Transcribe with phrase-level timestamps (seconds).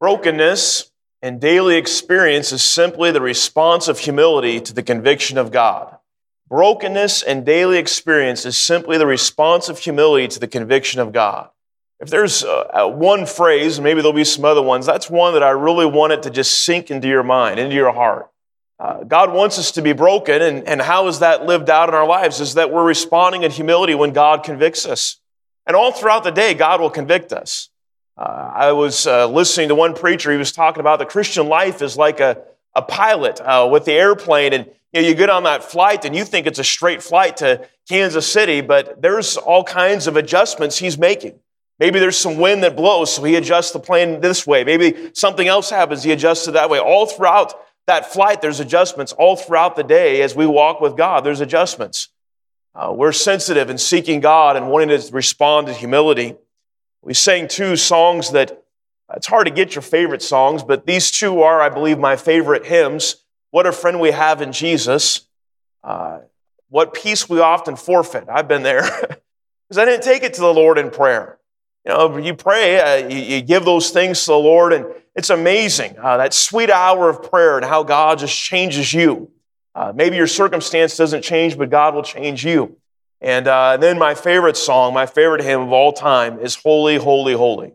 [0.00, 0.92] Brokenness
[1.22, 5.96] and daily experience is simply the response of humility to the conviction of God.
[6.48, 11.50] Brokenness and daily experience is simply the response of humility to the conviction of God.
[12.00, 15.50] If there's uh, one phrase, maybe there'll be some other ones, that's one that I
[15.50, 18.30] really want it to just sink into your mind, into your heart.
[18.78, 21.96] Uh, God wants us to be broken, and, and how is that lived out in
[21.96, 22.40] our lives?
[22.40, 25.16] Is that we're responding in humility when God convicts us.
[25.66, 27.68] And all throughout the day, God will convict us.
[28.18, 31.80] Uh, I was uh, listening to one preacher, he was talking about the Christian life
[31.82, 32.42] is like a,
[32.74, 36.16] a pilot uh, with the airplane, and you, know, you get on that flight and
[36.16, 40.78] you think it's a straight flight to Kansas City, but there's all kinds of adjustments
[40.78, 41.38] he's making.
[41.78, 44.64] Maybe there's some wind that blows, so he adjusts the plane this way.
[44.64, 46.80] Maybe something else happens, he adjusts it that way.
[46.80, 47.54] All throughout
[47.86, 49.12] that flight, there's adjustments.
[49.12, 52.08] All throughout the day, as we walk with God, there's adjustments.
[52.74, 56.34] Uh, we're sensitive and seeking God and wanting to respond to humility.
[57.02, 58.64] We sang two songs that
[59.14, 62.66] it's hard to get your favorite songs, but these two are, I believe, my favorite
[62.66, 63.16] hymns.
[63.50, 65.26] What a friend we have in Jesus.
[65.82, 66.18] Uh,
[66.68, 68.24] what peace we often forfeit.
[68.28, 68.82] I've been there
[69.68, 71.38] because I didn't take it to the Lord in prayer.
[71.86, 75.30] You know, you pray, uh, you, you, give those things to the Lord, and it's
[75.30, 79.30] amazing uh, that sweet hour of prayer and how God just changes you.
[79.74, 82.76] Uh, maybe your circumstance doesn't change, but God will change you.
[83.20, 87.34] And uh, then my favorite song, my favorite hymn of all time is Holy, Holy,
[87.34, 87.72] Holy.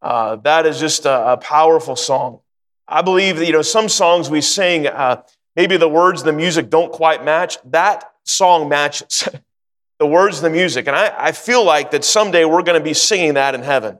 [0.00, 2.40] Uh, that is just a, a, powerful song.
[2.86, 5.22] I believe that, you know, some songs we sing, uh,
[5.56, 7.58] maybe the words the music don't quite match.
[7.64, 9.28] That song matches
[9.98, 10.86] the words and the music.
[10.86, 13.98] And I, I feel like that someday we're going to be singing that in heaven.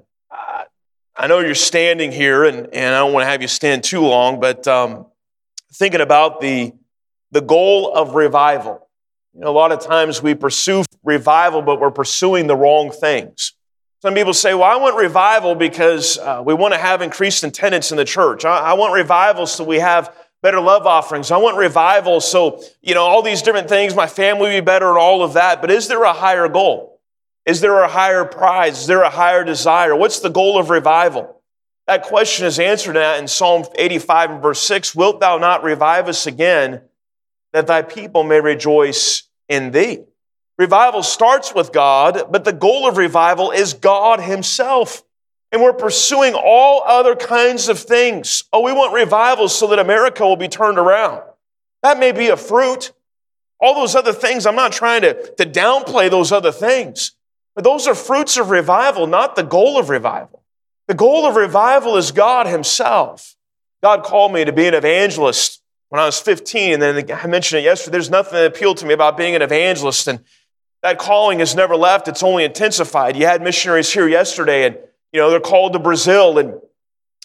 [1.18, 4.02] I know you're standing here, and, and I don't want to have you stand too
[4.02, 5.06] long, but um,
[5.72, 6.74] thinking about the,
[7.30, 8.85] the goal of revival.
[9.36, 13.52] You know, a lot of times we pursue revival, but we're pursuing the wrong things.
[14.00, 17.90] Some people say, well, I want revival because uh, we want to have increased attendance
[17.90, 18.46] in the church.
[18.46, 21.30] I, I want revival so we have better love offerings.
[21.30, 24.96] I want revival so, you know, all these different things, my family be better and
[24.96, 25.60] all of that.
[25.60, 26.98] But is there a higher goal?
[27.44, 28.80] Is there a higher prize?
[28.80, 29.94] Is there a higher desire?
[29.94, 31.42] What's the goal of revival?
[31.86, 34.94] That question is answered in Psalm 85 and verse 6.
[34.94, 36.80] Wilt thou not revive us again
[37.52, 40.04] that thy people may rejoice in thee.
[40.58, 45.02] Revival starts with God, but the goal of revival is God Himself.
[45.52, 48.44] And we're pursuing all other kinds of things.
[48.52, 51.22] Oh, we want revival so that America will be turned around.
[51.82, 52.92] That may be a fruit.
[53.60, 57.12] All those other things, I'm not trying to, to downplay those other things,
[57.54, 60.42] but those are fruits of revival, not the goal of revival.
[60.88, 63.34] The goal of revival is God Himself.
[63.82, 65.62] God called me to be an evangelist
[65.96, 68.86] when I was 15, and then I mentioned it yesterday, there's nothing that appealed to
[68.86, 70.22] me about being an evangelist, and
[70.82, 72.06] that calling has never left.
[72.06, 73.16] It's only intensified.
[73.16, 74.76] You had missionaries here yesterday, and
[75.10, 76.60] you know they're called to Brazil and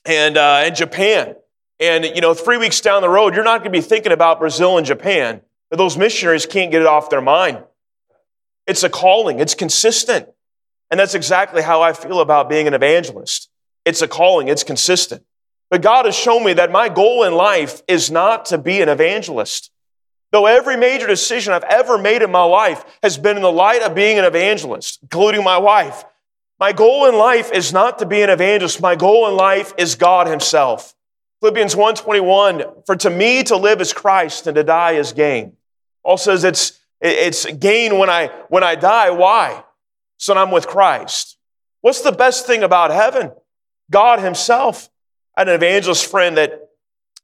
[0.05, 1.35] and uh, and Japan,
[1.81, 4.39] and you know three weeks down the road, you're not going to be thinking about
[4.39, 7.61] Brazil and Japan, but those missionaries can't get it off their mind.
[8.67, 9.39] It's a calling.
[9.39, 10.29] It's consistent,
[10.89, 13.49] and that's exactly how I feel about being an evangelist.
[13.83, 14.47] It's a calling.
[14.47, 15.25] It's consistent.
[15.71, 18.89] But God has shown me that my goal in life is not to be an
[18.89, 19.71] evangelist.
[20.31, 23.81] Though every major decision I've ever made in my life has been in the light
[23.81, 26.03] of being an evangelist, including my wife,
[26.59, 28.81] my goal in life is not to be an evangelist.
[28.81, 30.93] My goal in life is God Himself.
[31.39, 35.53] Philippians 1:21, for to me to live is Christ and to die is gain.
[36.03, 39.09] Paul says it's, it's gain when I, when I die.
[39.09, 39.63] Why?
[40.17, 41.37] So I'm with Christ.
[41.79, 43.31] What's the best thing about heaven?
[43.89, 44.90] God Himself.
[45.35, 46.69] I had an evangelist friend that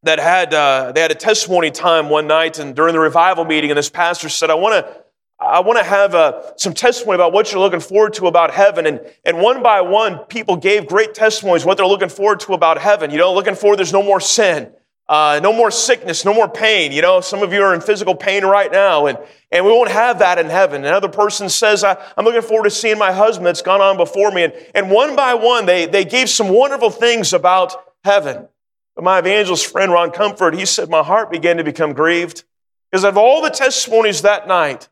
[0.04, 3.72] that had uh, they had a testimony time one night, and during the revival meeting,
[3.72, 5.04] and this pastor said, "I want to."
[5.40, 8.88] I want to have uh, some testimony about what you're looking forward to about heaven.
[8.88, 12.80] And, and one by one, people gave great testimonies what they're looking forward to about
[12.80, 13.12] heaven.
[13.12, 14.72] You know, looking forward, there's no more sin,
[15.08, 16.92] uh, no more sickness, no more pain.
[16.92, 19.20] You know, some of you are in physical pain right now, and,
[19.52, 20.84] and we won't have that in heaven.
[20.84, 24.32] Another person says, I, am looking forward to seeing my husband that's gone on before
[24.32, 24.46] me.
[24.46, 28.48] And, and one by one, they, they gave some wonderful things about heaven.
[28.96, 32.44] But my evangelist friend, Ron Comfort, he said, My heart began to become grieved
[32.92, 34.90] because of all the testimonies that night,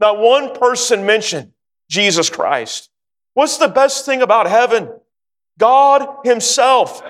[0.00, 1.52] not one person mentioned
[1.88, 2.90] Jesus Christ.
[3.34, 4.90] What's the best thing about heaven?
[5.58, 7.02] God Himself.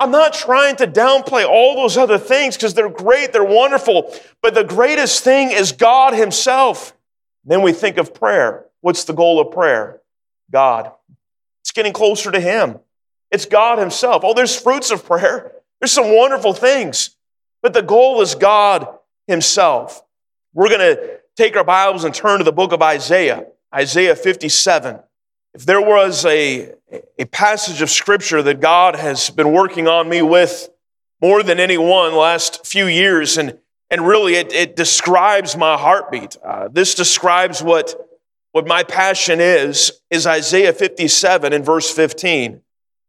[0.00, 4.12] I'm not trying to downplay all those other things because they're great, they're wonderful,
[4.42, 6.96] but the greatest thing is God Himself.
[7.44, 8.66] Then we think of prayer.
[8.80, 10.00] What's the goal of prayer?
[10.50, 10.92] God.
[11.62, 12.80] It's getting closer to Him.
[13.34, 14.22] It's God Himself.
[14.24, 15.50] Oh, there's fruits of prayer.
[15.80, 17.16] There's some wonderful things.
[17.62, 18.86] But the goal is God
[19.26, 20.04] Himself.
[20.52, 25.00] We're going to take our Bibles and turn to the book of Isaiah, Isaiah 57.
[25.52, 26.74] if there was a,
[27.18, 30.68] a passage of scripture that God has been working on me with
[31.20, 33.58] more than anyone last few years, and,
[33.90, 36.36] and really it, it describes my heartbeat.
[36.36, 37.96] Uh, this describes what,
[38.52, 42.60] what my passion is, is Isaiah 57 and verse 15.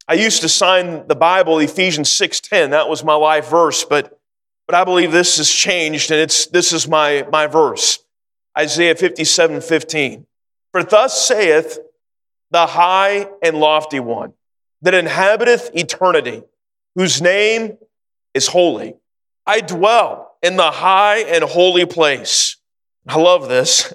[0.08, 2.72] I used to sign the Bible Ephesians 6:10.
[2.72, 4.20] That was my life verse, but,
[4.68, 8.00] but I believe this has changed, and it's, this is my, my verse.
[8.58, 10.26] Isaiah 57:15.
[10.72, 11.80] For thus saith
[12.52, 14.34] the high and lofty one
[14.82, 16.44] that inhabiteth eternity,
[16.94, 17.78] whose name
[18.34, 18.96] is holy.
[19.46, 22.58] I dwell in the high and holy place.
[23.08, 23.94] I love this.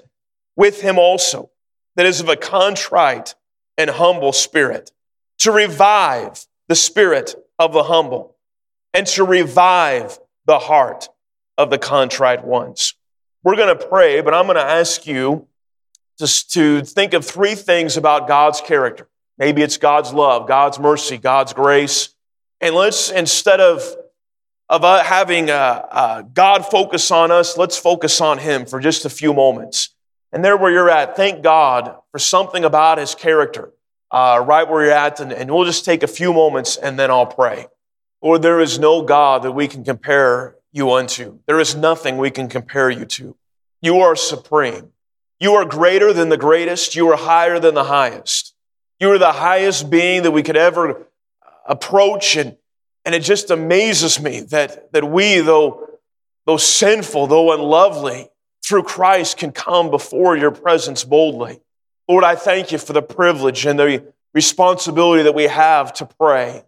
[0.55, 1.49] With him also,
[1.95, 3.35] that is of a contrite
[3.77, 4.91] and humble spirit,
[5.41, 8.37] to revive the spirit of the humble
[8.93, 11.09] and to revive the heart
[11.57, 12.93] of the contrite ones.
[13.43, 15.47] We're going to pray, but I'm going to ask you
[16.19, 19.07] just to think of three things about God's character.
[19.37, 22.09] Maybe it's God's love, God's mercy, God's grace.
[22.59, 23.83] And let's, instead of,
[24.69, 29.05] of uh, having a, a God focus on us, let's focus on Him for just
[29.05, 29.89] a few moments.
[30.31, 33.71] And there where you're at, thank God for something about His character,
[34.11, 35.19] uh, right where you're at.
[35.19, 37.67] And, and we'll just take a few moments and then I'll pray.
[38.21, 41.39] Lord, there is no God that we can compare you unto.
[41.47, 43.35] There is nothing we can compare you to.
[43.81, 44.91] You are supreme.
[45.39, 46.95] You are greater than the greatest.
[46.95, 48.53] You are higher than the highest.
[48.99, 51.07] You are the highest being that we could ever
[51.65, 52.35] approach.
[52.35, 52.57] And,
[53.05, 55.87] and it just amazes me that, that we, though,
[56.45, 58.29] though sinful, though unlovely,
[58.63, 61.59] through Christ can come before your presence boldly.
[62.11, 66.61] Lord, I thank you for the privilege and the responsibility that we have to pray.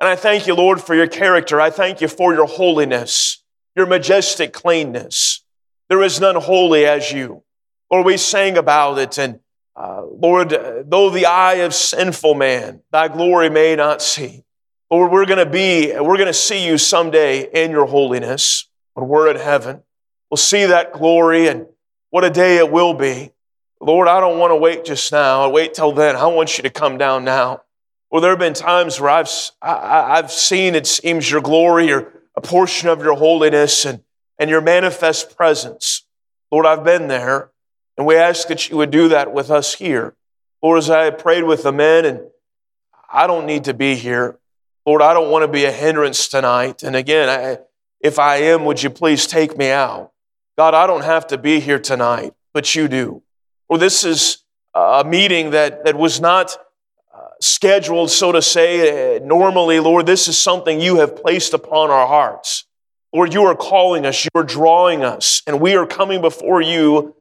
[0.00, 1.60] And I thank you, Lord, for your character.
[1.60, 3.40] I thank you for your holiness,
[3.76, 5.44] your majestic cleanness.
[5.88, 7.44] There is none holy as you.
[7.92, 9.38] Lord, we sang about it, and
[9.76, 14.42] uh, Lord, though the eye of sinful man thy glory may not see,
[14.90, 19.06] Lord, we're going to be, we're going to see you someday in your holiness when
[19.06, 19.80] we're in heaven.
[20.28, 21.66] We'll see that glory, and
[22.10, 23.30] what a day it will be.
[23.80, 25.44] Lord, I don't want to wait just now.
[25.44, 26.16] I wait till then.
[26.16, 27.62] I want you to come down now.
[28.10, 29.30] Well, there have been times where I've,
[29.62, 34.02] I, have seen, it seems, your glory or a portion of your holiness and,
[34.38, 36.04] and your manifest presence.
[36.50, 37.50] Lord, I've been there.
[37.96, 40.14] And we ask that you would do that with us here.
[40.62, 42.20] Lord, as I prayed with the men, and
[43.12, 44.38] I don't need to be here.
[44.86, 46.82] Lord, I don't want to be a hindrance tonight.
[46.82, 47.58] And again, I,
[48.00, 50.12] if I am, would you please take me out?
[50.56, 53.22] God, I don't have to be here tonight, but you do.
[53.68, 54.38] Well, this is
[54.74, 56.56] a meeting that, that was not
[57.14, 60.06] uh, scheduled, so to say, uh, normally, Lord.
[60.06, 62.64] This is something you have placed upon our hearts.
[63.12, 67.14] Lord, you are calling us, you are drawing us, and we are coming before you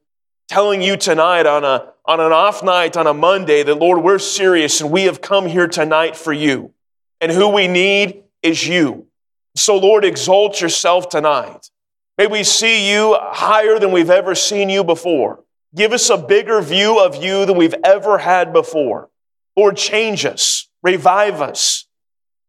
[0.47, 4.19] telling you tonight on, a, on an off night on a Monday that, Lord, we're
[4.19, 6.73] serious and we have come here tonight for you.
[7.19, 9.07] And who we need is you.
[9.55, 11.69] So, Lord, exalt yourself tonight.
[12.17, 15.43] May we see you higher than we've ever seen you before.
[15.77, 19.09] Give us a bigger view of you than we've ever had before.
[19.55, 21.87] Lord, change us, revive us,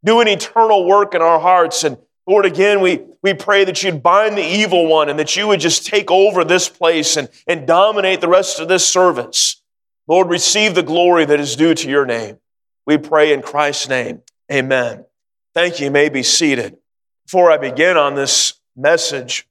[0.04, 1.98] do an eternal work in our hearts and
[2.28, 5.60] Lord, again, we, we pray that you'd bind the evil one and that you would
[5.60, 9.62] just take over this place and, and dominate the rest of this service.
[10.06, 12.36] Lord, receive the glory that is due to your name.
[12.84, 14.20] We pray in Christ's name.
[14.52, 15.06] Amen.
[15.54, 15.86] Thank you.
[15.86, 16.76] You may be seated.
[17.24, 19.47] Before I begin on this message,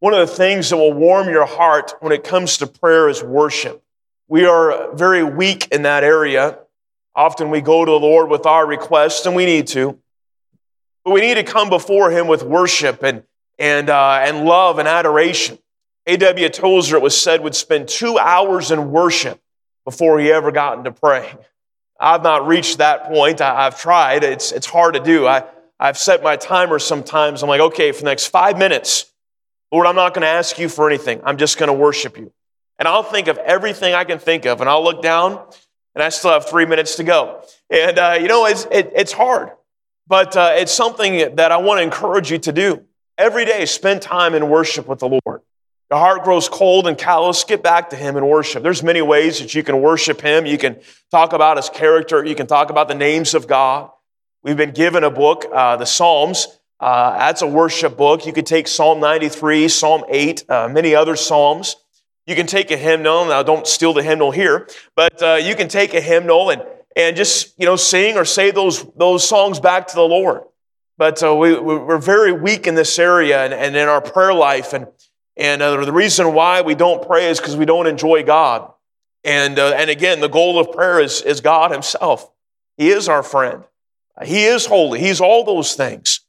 [0.00, 3.22] one of the things that will warm your heart when it comes to prayer is
[3.22, 3.82] worship.
[4.28, 6.58] We are very weak in that area.
[7.14, 9.98] Often we go to the Lord with our requests, and we need to.
[11.04, 13.22] But we need to come before Him with worship and,
[13.58, 15.58] and, uh, and love and adoration.
[16.06, 16.48] A.W.
[16.50, 19.40] Tozer, it was said, would spend two hours in worship
[19.84, 21.38] before he ever got into praying.
[21.98, 23.40] I've not reached that point.
[23.40, 24.22] I, have tried.
[24.22, 25.26] It's, it's hard to do.
[25.26, 25.44] I,
[25.80, 27.42] I've set my timer sometimes.
[27.42, 29.12] I'm like, okay, for the next five minutes,
[29.72, 31.20] Lord, I'm not going to ask you for anything.
[31.24, 32.32] I'm just going to worship you.
[32.78, 35.42] And I'll think of everything I can think of, and I'll look down,
[35.94, 37.42] and I still have three minutes to go.
[37.70, 39.50] And, uh, you know, it's, it, it's hard.
[40.06, 42.82] But uh, it's something that I want to encourage you to do.
[43.18, 45.40] Every day, spend time in worship with the Lord.
[45.90, 48.62] Your heart grows cold and callous, get back to Him and worship.
[48.62, 50.44] There's many ways that you can worship Him.
[50.44, 50.80] You can
[51.10, 52.24] talk about His character.
[52.24, 53.90] You can talk about the names of God.
[54.42, 56.46] We've been given a book, uh, the Psalms.
[56.78, 58.26] Uh, that's a worship book.
[58.26, 61.76] You could take Psalm 93, Psalm 8, uh, many other Psalms.
[62.26, 63.26] You can take a hymnal.
[63.26, 66.62] Now, don't steal the hymnal here, but uh, you can take a hymnal and
[66.96, 70.42] and just you know sing or say those those songs back to the Lord.
[70.98, 74.72] But uh, we we're very weak in this area and, and in our prayer life,
[74.72, 74.88] and
[75.36, 78.72] and uh, the reason why we don't pray is because we don't enjoy God.
[79.26, 82.30] And, uh, and again, the goal of prayer is, is God Himself.
[82.76, 83.64] He is our friend.
[84.24, 85.00] He is holy.
[85.00, 86.20] He's all those things.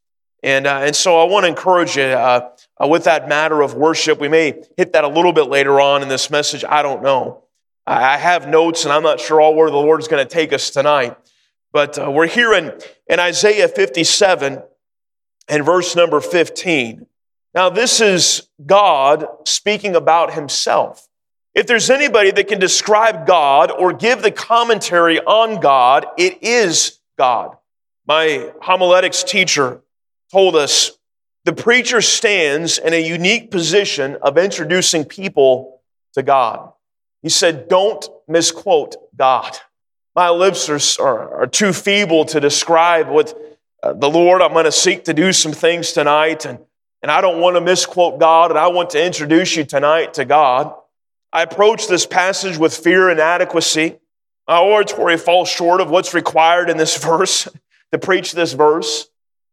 [0.47, 2.51] And, uh, and so I want to encourage you uh,
[2.81, 4.21] uh, with that matter of worship.
[4.21, 6.63] We may hit that a little bit later on in this message.
[6.63, 7.43] I don't know.
[7.85, 10.53] I have notes, and I'm not sure all where the Lord is going to take
[10.53, 11.17] us tonight.
[11.73, 12.71] But uh, we're here in,
[13.07, 14.63] in Isaiah 57
[15.49, 17.05] and verse number 15.
[17.53, 21.09] Now, this is God speaking about himself.
[21.55, 26.99] If there's anybody that can describe God or give the commentary on God, it is
[27.17, 27.57] God.
[28.07, 29.81] My homiletics teacher
[30.31, 30.97] told us
[31.45, 35.81] the preacher stands in a unique position of introducing people
[36.13, 36.71] to God.
[37.21, 39.57] He said, Don't misquote God.
[40.15, 43.37] My lips are, are, are too feeble to describe what
[43.83, 46.59] uh, the Lord, I'm going to seek to do some things tonight, and,
[47.01, 50.25] and I don't want to misquote God, and I want to introduce you tonight to
[50.25, 50.73] God.
[51.31, 53.99] I approach this passage with fear and adequacy.
[54.47, 57.47] My oratory falls short of what's required in this verse
[57.91, 59.07] to preach this verse.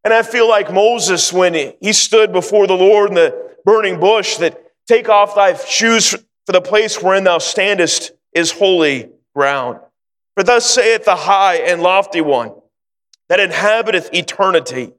[0.04, 4.36] And I feel like Moses when he stood before the Lord in the burning bush
[4.36, 6.10] that take off thy shoes
[6.44, 9.80] for the place wherein thou standest is holy ground.
[10.36, 12.52] For thus saith the high and lofty one
[13.28, 14.92] that inhabiteth eternity,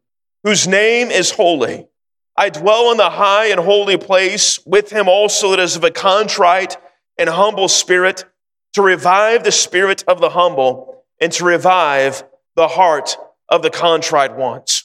[0.43, 1.87] whose name is holy.
[2.35, 5.91] I dwell in the high and holy place with him also that is of a
[5.91, 6.77] contrite
[7.17, 8.25] and humble spirit,
[8.73, 12.23] to revive the spirit of the humble and to revive
[12.55, 13.15] the heart
[13.47, 14.84] of the contrite ones.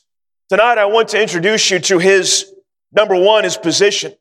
[0.51, 2.53] Tonight, I want to introduce you to his
[2.93, 4.13] number one, his position,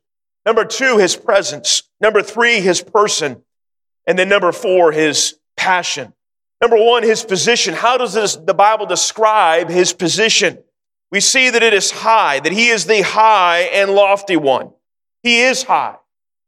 [0.46, 3.42] number two, his presence, number three, his person,
[4.06, 6.14] and then number four, his passion.
[6.60, 7.74] Number one, his position.
[7.74, 10.58] How does this, the Bible describe his position?
[11.10, 14.70] we see that it is high, that he is the high and lofty one.
[15.22, 15.96] He is high.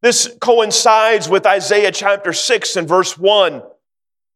[0.00, 3.62] This coincides with Isaiah chapter 6 and verse 1,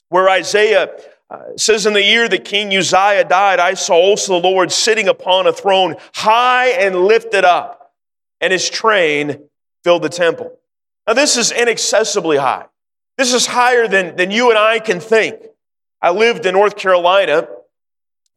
[0.09, 0.91] where Isaiah
[1.29, 5.09] uh, says, In the year that King Uzziah died, I saw also the Lord sitting
[5.09, 7.93] upon a throne, high and lifted up,
[8.41, 9.49] and his train
[9.83, 10.59] filled the temple.
[11.07, 12.67] Now, this is inaccessibly high.
[13.19, 15.37] This is higher than, than you and I can think.
[16.03, 17.49] I lived in North Carolina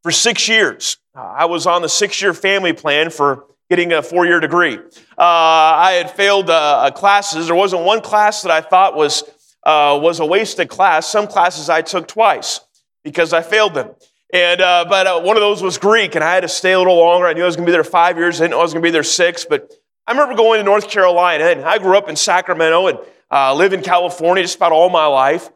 [0.01, 0.97] for six years.
[1.13, 4.77] I was on the six year family plan for getting a four year degree.
[4.77, 7.47] Uh, I had failed uh, classes.
[7.47, 9.23] There wasn't one class that I thought was,
[9.63, 11.07] uh, was a wasted class.
[11.07, 12.61] Some classes I took twice
[13.03, 13.91] because I failed them.
[14.31, 16.77] And, uh, but uh, one of those was Greek, and I had to stay a
[16.77, 17.25] little longer.
[17.25, 18.39] I knew I was going to be there five years.
[18.39, 19.45] I didn't know I was going to be there six.
[19.45, 19.73] But
[20.05, 22.99] I remember going to North Carolina, and I grew up in Sacramento and
[23.31, 25.49] uh, lived in California just about all my life.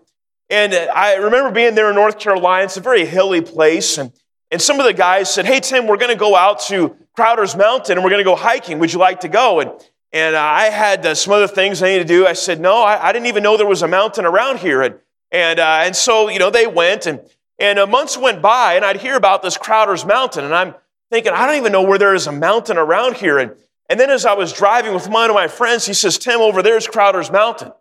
[0.49, 2.65] And I remember being there in North Carolina.
[2.65, 3.97] It's a very hilly place.
[3.97, 4.11] And
[4.53, 7.55] and some of the guys said, Hey, Tim, we're going to go out to Crowder's
[7.55, 8.77] Mountain and we're going to go hiking.
[8.77, 9.59] Would you like to go?
[9.59, 9.71] And,
[10.11, 12.27] and I had uh, some other things I needed to do.
[12.27, 14.83] I said, No, I, I, didn't even know there was a mountain around here.
[14.83, 14.99] And,
[15.33, 17.19] and, uh, and so, you know, they went and,
[17.57, 20.45] and uh, months went by and I'd hear about this Crowder's Mountain.
[20.45, 20.75] And I'm
[21.09, 23.39] thinking, I don't even know where there is a mountain around here.
[23.39, 23.55] And,
[23.89, 26.61] and then as I was driving with one of my friends, he says, Tim, over
[26.61, 27.71] there's Crowder's Mountain.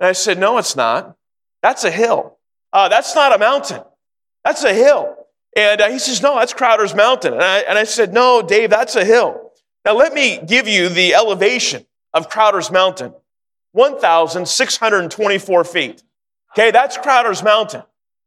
[0.00, 1.16] And I said, No, it's not.
[1.62, 2.36] That's a hill.
[2.72, 3.82] Uh, that's not a mountain.
[4.44, 5.16] That's a hill.
[5.56, 7.34] And uh, he says, No, that's Crowder's Mountain.
[7.34, 9.52] And I, and I said, No, Dave, that's a hill.
[9.84, 13.14] Now, let me give you the elevation of Crowder's Mountain
[13.72, 16.02] 1,624 feet.
[16.58, 17.82] Okay, that's Crowder's Mountain.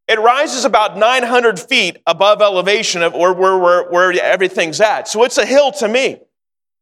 [0.08, 5.08] It rises about 900 feet above elevation of where, where, where, where everything's at.
[5.08, 6.20] So it's a hill to me.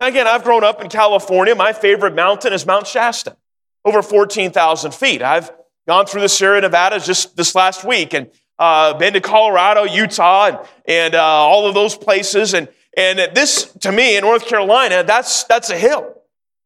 [0.02, 1.56] Again, I've grown up in California.
[1.56, 3.38] My favorite mountain is Mount Shasta,
[3.86, 5.22] over 14,000 feet.
[5.22, 5.50] I've
[5.88, 10.48] gone through the Sierra Nevada just this last week, and uh, been to Colorado, Utah,
[10.48, 12.54] and, and uh, all of those places.
[12.54, 16.14] And, and this, to me, in North Carolina, that's, that's a hill.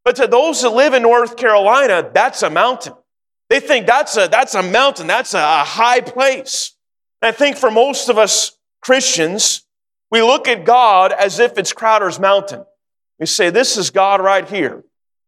[0.04, 2.94] But to those that live in North Carolina, that's a mountain.
[3.52, 6.74] They think that's a, that's a mountain, that's a, a high place.
[7.20, 9.66] And I think for most of us Christians,
[10.10, 12.64] we look at God as if it's Crowder's Mountain.
[13.20, 14.84] We say, This is God right here.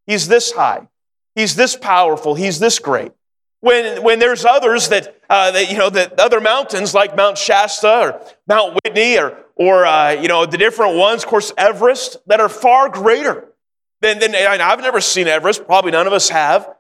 [0.07, 0.89] He's this high.
[1.35, 2.35] He's this powerful.
[2.35, 3.13] He's this great.
[3.61, 8.01] When, when there's others that, uh, that, you know, that other mountains like Mount Shasta
[8.01, 12.41] or Mount Whitney or, or uh, you know, the different ones, of course, Everest, that
[12.41, 13.53] are far greater
[14.01, 16.75] than, than I've never seen Everest, probably none of us have,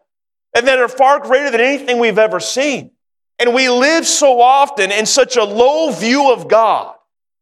[0.54, 2.90] and that are far greater than anything we've ever seen.
[3.38, 6.94] And we live so often in such a low view of God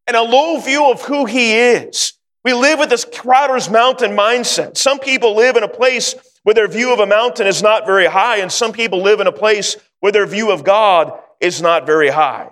[0.06, 2.14] and a low view of who He is.
[2.44, 4.76] We live with this Crowder's Mountain mindset.
[4.76, 8.06] Some people live in a place where their view of a mountain is not very
[8.06, 11.86] high, and some people live in a place where their view of God is not
[11.86, 12.48] very high.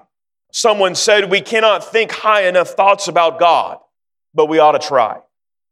[0.52, 3.78] Someone said, We cannot think high enough thoughts about God,
[4.32, 5.18] but we ought to try.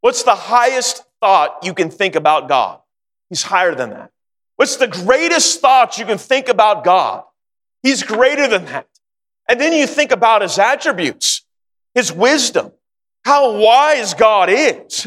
[0.00, 2.80] What's the highest thought you can think about God?
[3.28, 4.10] He's higher than that.
[4.58, 7.22] What's the greatest thought you can think about God?
[7.82, 8.88] He's greater than that.
[9.48, 11.46] And then you think about his attributes,
[11.94, 12.72] his wisdom,
[13.24, 15.06] how wise God is.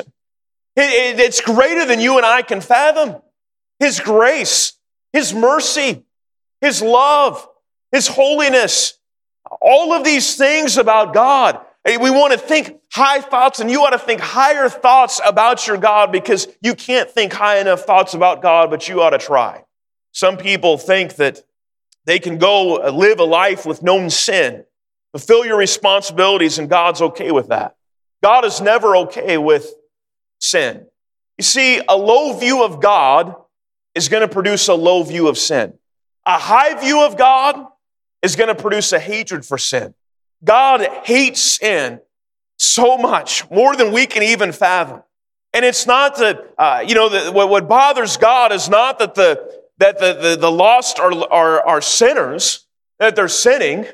[0.75, 3.21] It's greater than you and I can fathom.
[3.77, 4.73] His grace,
[5.11, 6.05] his mercy,
[6.61, 7.47] his love,
[7.91, 8.97] his holiness,
[9.59, 11.59] all of these things about God.
[11.85, 15.77] We want to think high thoughts, and you ought to think higher thoughts about your
[15.77, 19.63] God because you can't think high enough thoughts about God, but you ought to try.
[20.11, 21.41] Some people think that
[22.05, 24.65] they can go uh, live a life with known sin,
[25.11, 27.75] fulfill your responsibilities, and God's okay with that.
[28.21, 29.73] God is never okay with
[30.39, 30.85] sin.
[31.37, 33.35] You see, a low view of God
[33.95, 35.73] is going to produce a low view of sin.
[36.25, 37.65] A high view of God
[38.21, 39.93] is going to produce a hatred for sin.
[40.43, 41.99] God hates sin
[42.61, 45.01] so much, more than we can even fathom.
[45.51, 49.15] And it's not that, uh, you know, the, what, what bothers God is not that
[49.15, 52.67] the, that the, the, the lost are, are, are sinners,
[52.99, 53.87] that they're sinning.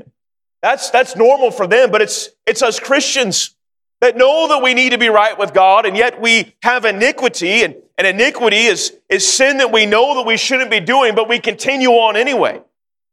[0.61, 3.55] That's, that's normal for them, but it's, it's us Christians
[4.01, 7.63] that know that we need to be right with God, and yet we have iniquity,
[7.63, 11.29] and, and iniquity is, is sin that we know that we shouldn't be doing, but
[11.29, 12.61] we continue on anyway.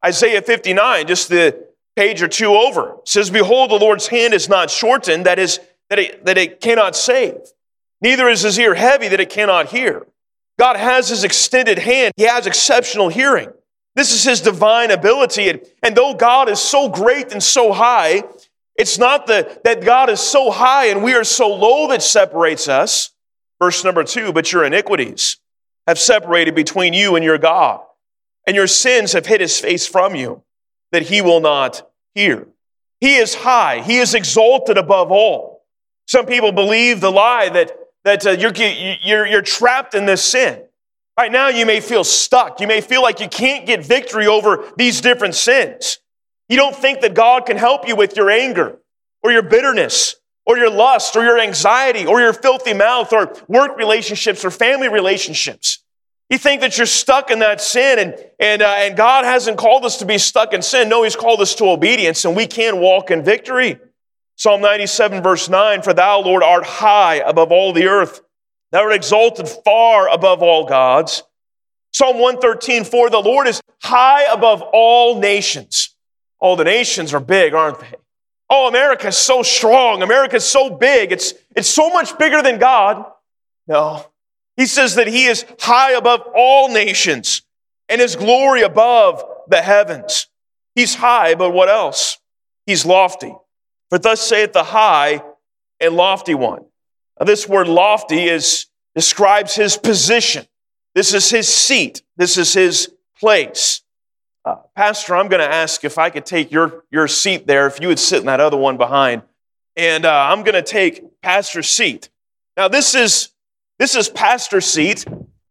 [0.05, 4.71] Isaiah 59, just the page or two over, says, Behold, the Lord's hand is not
[4.71, 5.61] shortened, that is,
[5.91, 7.39] that it, that it cannot save.
[8.01, 10.07] Neither is his ear heavy that it cannot hear.
[10.59, 12.13] God has his extended hand.
[12.17, 13.51] He has exceptional hearing.
[13.95, 15.49] This is his divine ability.
[15.49, 18.25] And, and though God is so great and so high,
[18.77, 22.69] it's not the, that God is so high and we are so low that separates
[22.69, 23.11] us.
[23.61, 25.39] Verse number two, but your iniquities
[25.87, 27.81] have separated between you and your God,
[28.47, 30.43] and your sins have hid his face from you,
[30.95, 32.47] that he will not hear.
[33.01, 35.65] He is high, he is exalted above all.
[36.07, 37.73] Some people believe the lie that,
[38.05, 38.53] that uh, you're,
[39.03, 40.63] you're, you're trapped in this sin.
[41.19, 42.61] Right now, you may feel stuck.
[42.61, 45.99] You may feel like you can't get victory over these different sins.
[46.49, 48.79] You don't think that God can help you with your anger
[49.23, 50.15] or your bitterness
[50.47, 54.89] or your lust or your anxiety or your filthy mouth or work relationships or family
[54.89, 55.84] relationships.
[56.35, 59.85] You think that you're stuck in that sin and, and, uh, and God hasn't called
[59.85, 60.89] us to be stuck in sin.
[60.89, 63.79] No, He's called us to obedience and we can walk in victory.
[64.35, 68.21] Psalm 97 verse 9, For thou, Lord, art high above all the earth.
[68.73, 71.23] Thou art exalted far above all gods.
[71.93, 75.95] Psalm 113, For the Lord is high above all nations.
[76.41, 77.95] All the nations are big, aren't they?
[78.51, 80.03] Oh, America is so strong.
[80.03, 81.13] America is so big.
[81.13, 83.05] It's, it's so much bigger than God.
[83.69, 84.05] No.
[84.57, 87.43] He says that he is high above all nations
[87.89, 90.29] and his glory above the heavens.
[90.75, 92.19] He's high, but what else?
[92.67, 93.35] He's lofty.
[93.91, 95.23] For thus saith the high
[95.81, 96.65] and lofty one.
[97.19, 100.47] Now, this word lofty is, describes his position.
[100.95, 102.03] This is his seat.
[102.17, 103.83] This is his place.
[104.45, 107.81] Uh, Pastor, I'm going to ask if I could take your, your seat there, if
[107.81, 109.23] you would sit in that other one behind.
[109.77, 112.09] And uh, I'm going to take Pastor's seat.
[112.57, 113.31] Now, this is,
[113.79, 115.05] this is Pastor's seat.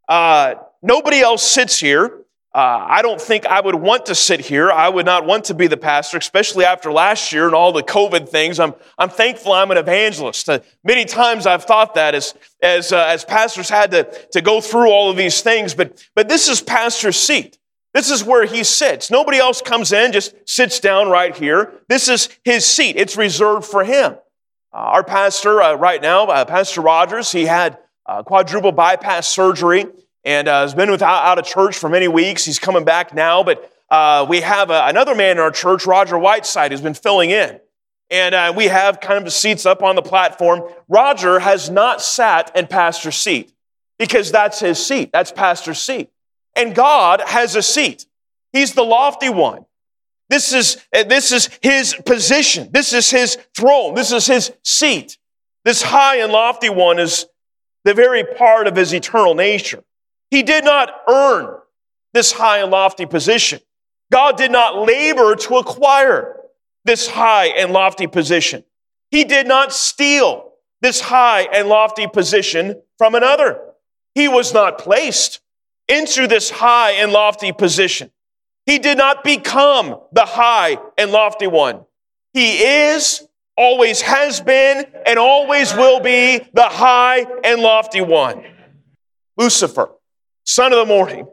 [0.07, 2.19] Uh, nobody else sits here.
[2.55, 4.71] Uh, I don't think I would want to sit here.
[4.71, 7.81] I would not want to be the pastor, especially after last year and all the
[7.81, 8.59] COVID things.
[8.59, 10.47] I'm, I'm thankful I'm an evangelist.
[10.47, 14.61] Uh, many times I've thought that as, as, uh, as pastors had to, to go
[14.61, 17.57] through all of these things, but, but this is pastor's seat.
[17.95, 19.09] This is where he sits.
[19.09, 21.73] Nobody else comes in, just sits down right here.
[21.89, 22.97] This is his seat.
[22.97, 24.13] It's reserved for him.
[24.71, 27.79] Uh, our pastor uh, right now, uh, Pastor Rogers, he had
[28.13, 29.85] uh, quadruple bypass surgery
[30.23, 32.45] and uh, has been without, out of church for many weeks.
[32.45, 36.71] He's coming back now, but uh, we have another man in our church, Roger Whiteside,
[36.71, 37.59] who's been filling in.
[38.09, 40.61] And we have kind of seats up on the platform.
[40.87, 43.51] Roger has not sat in pastor's seat
[43.97, 45.09] because that's his seat.
[45.11, 46.11] That's pastor's seat.
[46.55, 48.05] And God has a seat.
[48.51, 49.65] He's the lofty one.
[50.29, 52.69] This is, this is his position.
[52.71, 53.95] This is his throne.
[53.95, 55.17] This is his seat.
[55.65, 57.25] This high and lofty one is
[57.83, 59.83] the very part of his eternal nature.
[60.31, 61.57] He did not earn
[62.13, 63.59] this high and lofty position.
[64.11, 66.37] God did not labor to acquire
[66.85, 68.63] this high and lofty position.
[69.11, 73.59] He did not steal this high and lofty position from another.
[74.15, 75.39] He was not placed
[75.87, 78.11] into this high and lofty position.
[78.65, 81.85] He did not become the high and lofty one.
[82.33, 88.43] He is, always has been, and always will be the high and lofty one.
[89.37, 89.89] Lucifer,
[90.45, 91.27] son of the morning,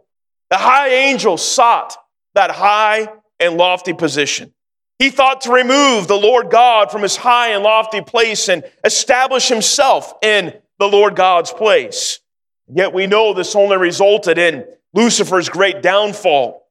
[0.50, 1.96] the high angel sought
[2.34, 4.52] that high and lofty position.
[4.98, 9.48] He thought to remove the Lord God from his high and lofty place and establish
[9.48, 12.20] himself in the Lord God's place.
[12.68, 16.66] Yet we know this only resulted in Lucifer's great downfall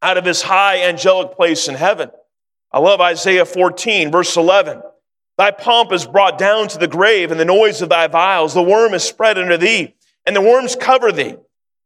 [0.00, 2.10] out of his high angelic place in heaven.
[2.72, 4.82] I love Isaiah 14, verse 11.
[5.38, 8.54] Thy pomp is brought down to the grave, and the noise of thy viols.
[8.54, 11.36] The worm is spread under thee, and the worms cover thee.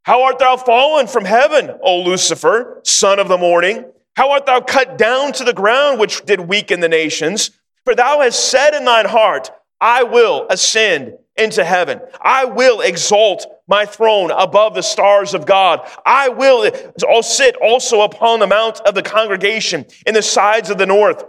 [0.05, 3.85] How art thou fallen from heaven, O Lucifer, son of the morning?
[4.17, 7.51] How art thou cut down to the ground, which did weaken the nations?
[7.85, 12.01] For thou hast said in thine heart, I will ascend into heaven.
[12.21, 15.89] I will exalt my throne above the stars of God.
[16.05, 16.71] I will
[17.09, 21.25] I'll sit also upon the mount of the congregation in the sides of the north.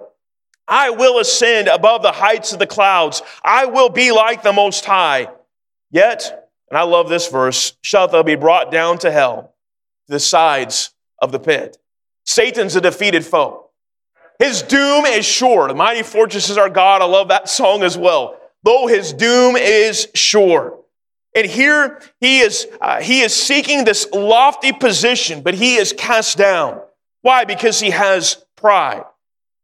[0.68, 3.22] I will ascend above the heights of the clouds.
[3.44, 5.28] I will be like the Most High.
[5.90, 9.54] Yet, and I love this verse, shalt thou be brought down to hell,
[10.08, 11.78] to the sides of the pit.
[12.26, 13.70] Satan's a defeated foe.
[14.40, 15.68] His doom is sure.
[15.68, 17.02] The mighty fortress is our God.
[17.02, 18.41] I love that song as well.
[18.64, 20.78] Though his doom is sure.
[21.36, 26.38] And here he is, uh, he is seeking this lofty position, but he is cast
[26.38, 26.82] down.
[27.22, 27.46] Why?
[27.46, 29.04] Because he has pride.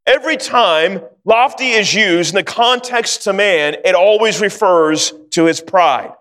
[0.05, 5.59] Every time lofty is used in the context to man, it always refers to his
[5.59, 6.13] pride.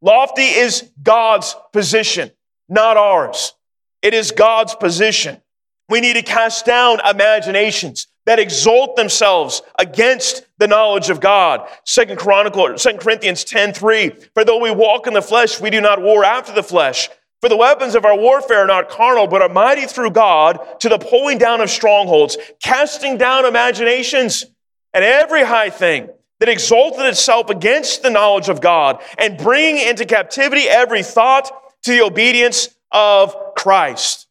[0.00, 2.30] Lofty is God's position,
[2.68, 3.54] not ours.
[4.02, 5.40] It is God's position.
[5.88, 11.68] We need to cast down imaginations that exalt themselves against the knowledge of God.
[11.84, 14.10] Second Chronicle, Second Corinthians 10 3.
[14.34, 17.08] For though we walk in the flesh, we do not war after the flesh.
[17.40, 20.88] For the weapons of our warfare are not carnal, but are mighty through God to
[20.88, 24.46] the pulling down of strongholds, casting down imaginations
[24.94, 26.08] and every high thing
[26.40, 31.50] that exalted itself against the knowledge of God, and bringing into captivity every thought
[31.82, 34.23] to the obedience of Christ.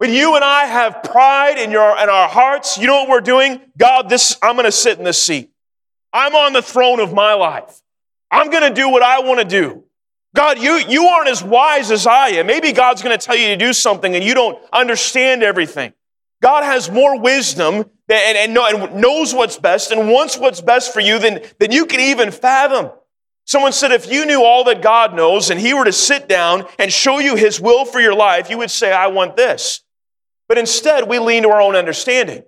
[0.00, 3.20] When you and I have pride in, your, in our hearts, you know what we're
[3.20, 3.60] doing?
[3.76, 5.50] God, this, I'm going to sit in this seat.
[6.10, 7.82] I'm on the throne of my life.
[8.30, 9.84] I'm going to do what I want to do.
[10.34, 12.46] God, you, you aren't as wise as I am.
[12.46, 15.92] Maybe God's going to tell you to do something and you don't understand everything.
[16.40, 21.00] God has more wisdom and, and, and knows what's best and wants what's best for
[21.00, 22.90] you than, than you can even fathom.
[23.44, 26.64] Someone said, if you knew all that God knows and He were to sit down
[26.78, 29.82] and show you His will for your life, you would say, I want this.
[30.50, 32.42] But instead, we lean to our own understanding.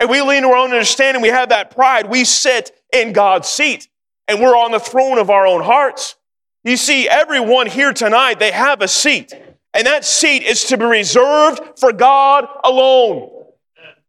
[0.00, 1.22] And we lean to our own understanding.
[1.22, 2.08] We have that pride.
[2.08, 3.88] We sit in God's seat
[4.26, 6.16] and we're on the throne of our own hearts.
[6.64, 9.34] You see, everyone here tonight, they have a seat.
[9.74, 13.30] And that seat is to be reserved for God alone.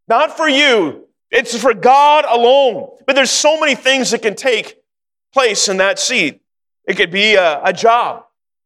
[0.08, 1.06] Not for you.
[1.30, 2.92] It's for God alone.
[3.06, 4.78] But there's so many things that can take
[5.34, 6.40] place in that seat.
[6.88, 8.24] It could be a, a job.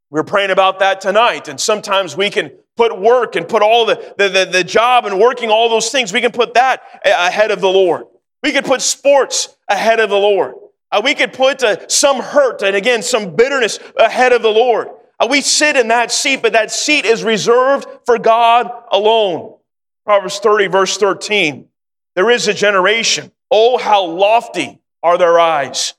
[0.10, 1.48] We are praying about that tonight.
[1.48, 5.20] And sometimes we can put work and put all the, the, the, the job and
[5.20, 8.06] working, all those things, we can put that ahead of the Lord.
[8.44, 10.56] We could put sports ahead of the Lord.
[10.92, 14.88] Uh, we could put uh, some hurt and again, some bitterness ahead of the Lord.
[15.20, 19.56] Uh, we sit in that seat, but that seat is reserved for God alone.
[20.06, 21.68] Proverbs 30, verse 13.
[22.16, 23.32] There is a generation.
[23.52, 25.94] Oh, how lofty are their eyes,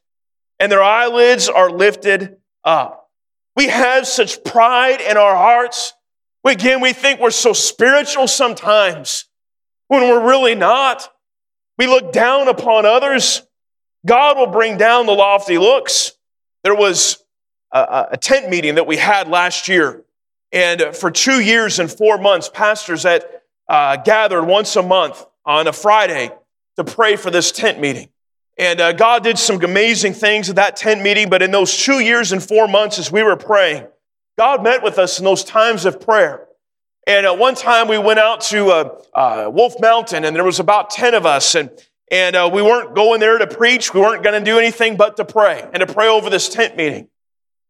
[0.59, 2.98] and their eyelids are lifted up.
[3.59, 5.93] We have such pride in our hearts.
[6.45, 9.25] Again, we think we're so spiritual sometimes
[9.89, 11.13] when we're really not.
[11.77, 13.43] We look down upon others.
[14.07, 16.13] God will bring down the lofty looks.
[16.63, 17.19] There was
[17.73, 20.05] a, a, tent meeting that we had last year,
[20.53, 25.67] and for two years and four months, pastors that uh, gathered once a month on
[25.67, 26.31] a Friday
[26.77, 28.09] to pray for this tent meeting.
[28.59, 32.01] And uh, God did some amazing things at that tent meeting, but in those two
[32.01, 33.87] years and four months as we were praying,
[34.37, 36.47] God met with us in those times of prayer.
[37.07, 40.61] And at one time we went out to uh, uh, Wolf Mountain, and there was
[40.61, 41.71] about 10 of us, and
[42.11, 43.93] and uh, we weren't going there to preach.
[43.93, 46.77] We weren't going to do anything but to pray and to pray over this tent
[46.77, 47.09] meeting.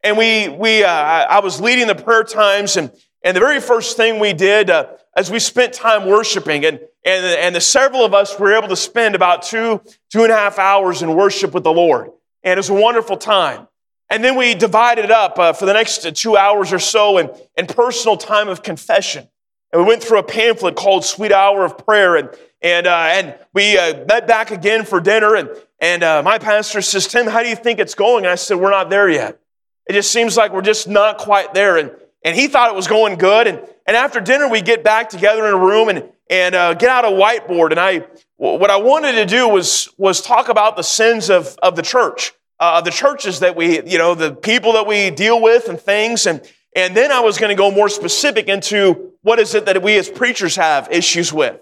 [0.05, 2.93] And we, we, uh, I was leading the prayer times, and,
[3.25, 7.27] and the very first thing we did uh, as we spent time worshiping, and, and,
[7.27, 10.61] and the several of us were able to spend about two, two and a half
[10.61, 12.13] hours in worship with the Lord.
[12.45, 13.67] And it was a wonderful time.
[14.09, 17.67] And then we divided up uh, for the next two hours or so in, in
[17.67, 19.27] personal time of confession.
[19.73, 22.15] And we went through a pamphlet called Sweet Hour of Prayer.
[22.15, 22.31] And,
[22.63, 25.35] and, uh, and we uh, met back again for dinner.
[25.35, 25.51] And,
[25.81, 28.25] and uh, my pastor says, Tim, how do you think it's going?
[28.25, 29.41] And I said, We're not there yet.
[29.89, 31.77] It just seems like we're just not quite there.
[31.77, 31.91] And,
[32.23, 33.47] and he thought it was going good.
[33.47, 36.91] And, and after dinner, we get back together in a room and, and uh, get
[36.91, 37.71] out a whiteboard.
[37.71, 41.77] And I, what I wanted to do was, was talk about the sins of, of
[41.77, 45.69] the church, uh, the churches that we, you know, the people that we deal with
[45.69, 46.27] and things.
[46.27, 46.43] And,
[46.75, 49.97] and then I was going to go more specific into what is it that we
[49.97, 51.61] as preachers have issues with.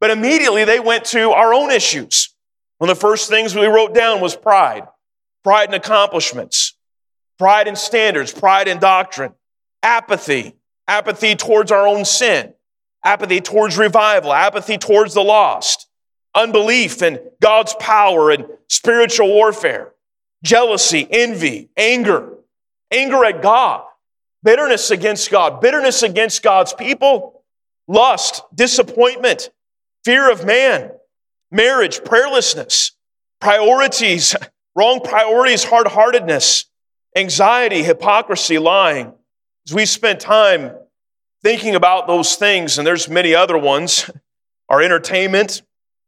[0.00, 2.34] But immediately they went to our own issues.
[2.78, 4.88] One of the first things we wrote down was pride,
[5.44, 6.74] pride in accomplishments,
[7.38, 9.34] pride in standards, pride in doctrine,
[9.82, 12.54] apathy, apathy towards our own sin,
[13.04, 15.88] apathy towards revival, apathy towards the lost,
[16.34, 19.92] unbelief in God's power and spiritual warfare,
[20.42, 22.38] jealousy, envy, anger,
[22.90, 23.84] anger at God,
[24.42, 27.42] bitterness against God, bitterness against God's people,
[27.88, 29.50] lust, disappointment,
[30.04, 30.90] fear of man,
[31.50, 32.92] marriage, prayerlessness,
[33.40, 34.36] priorities,
[34.76, 36.66] wrong priorities, hard heartedness,
[37.16, 39.12] anxiety, hypocrisy, lying.
[39.70, 40.72] As we spent time
[41.44, 44.10] thinking about those things, and there's many other ones,
[44.68, 45.62] our entertainment,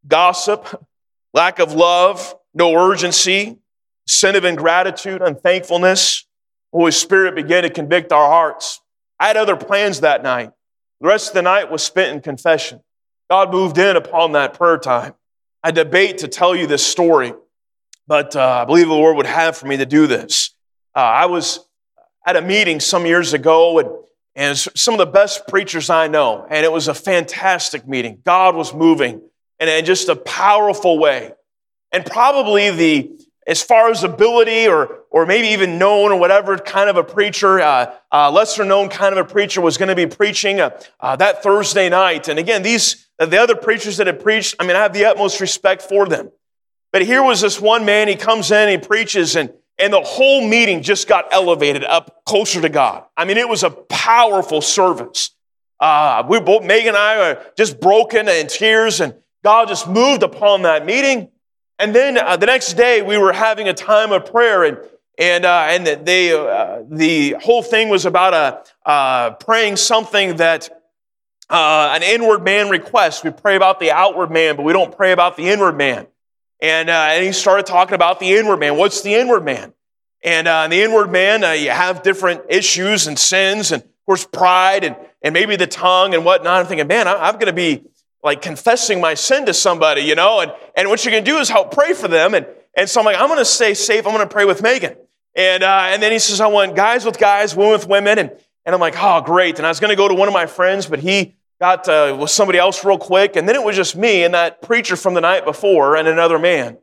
[0.09, 0.85] gossip,
[1.33, 3.59] lack of love, no urgency,
[4.05, 6.27] sin of ingratitude, unthankfulness,
[6.73, 8.81] Holy Spirit began to convict our hearts.
[9.21, 10.51] I had other plans that night.
[11.01, 12.81] The rest of the night was spent in confession.
[13.31, 15.15] God moved in upon that prayer time.
[15.63, 17.33] I debate to tell you this story,
[18.09, 20.53] but uh, I believe the Lord would have for me to do this.
[20.97, 21.61] Uh, I was
[22.25, 23.91] at a meeting some years ago, and,
[24.35, 28.21] and some of the best preachers I know, and it was a fantastic meeting.
[28.25, 29.21] God was moving
[29.59, 31.33] in, in just a powerful way.
[31.91, 33.11] And probably the,
[33.47, 37.61] as far as ability or, or maybe even known or whatever kind of a preacher,
[37.61, 41.17] uh, uh, lesser known kind of a preacher was going to be preaching uh, uh,
[41.17, 42.29] that Thursday night.
[42.29, 45.41] And again, these, the other preachers that had preached, I mean, I have the utmost
[45.41, 46.31] respect for them.
[46.93, 50.47] But here was this one man, he comes in, he preaches, and, and the whole
[50.47, 53.05] meeting just got elevated up closer to God.
[53.17, 55.31] I mean, it was a powerful service.
[55.81, 60.23] Uh, we both, Megan and I are just broken in tears, and God just moved
[60.23, 61.31] upon that meeting.
[61.79, 64.79] And then uh, the next day, we were having a time of prayer, and
[65.19, 70.69] and uh, and they uh, the whole thing was about a uh, praying something that
[71.51, 73.25] uh, an inward man requests.
[73.25, 76.07] We pray about the outward man, but we don't pray about the inward man.
[76.63, 78.79] And uh, and he started talking about the inward man.
[78.79, 79.75] What's the inward man?
[80.25, 84.85] And uh, the inward man, you have different issues and sins, and of course pride,
[84.85, 86.61] and and maybe the tongue and whatnot.
[86.61, 87.83] I'm thinking, man, I'm going to be
[88.23, 91.39] like confessing my sin to somebody, you know, and, and what you're going to do
[91.39, 92.35] is help pray for them.
[92.35, 92.47] And,
[92.77, 94.07] and so I'm like, I'm going to stay safe.
[94.07, 94.97] I'm going to pray with Megan.
[95.35, 98.19] And, uh, and then he says, I want guys with guys, women with women.
[98.19, 98.31] And,
[98.65, 99.59] and I'm like, oh, great.
[99.59, 102.17] And I was going to go to one of my friends, but he got uh,
[102.19, 103.37] with somebody else real quick.
[103.37, 106.37] And then it was just me and that preacher from the night before and another
[106.37, 106.77] man.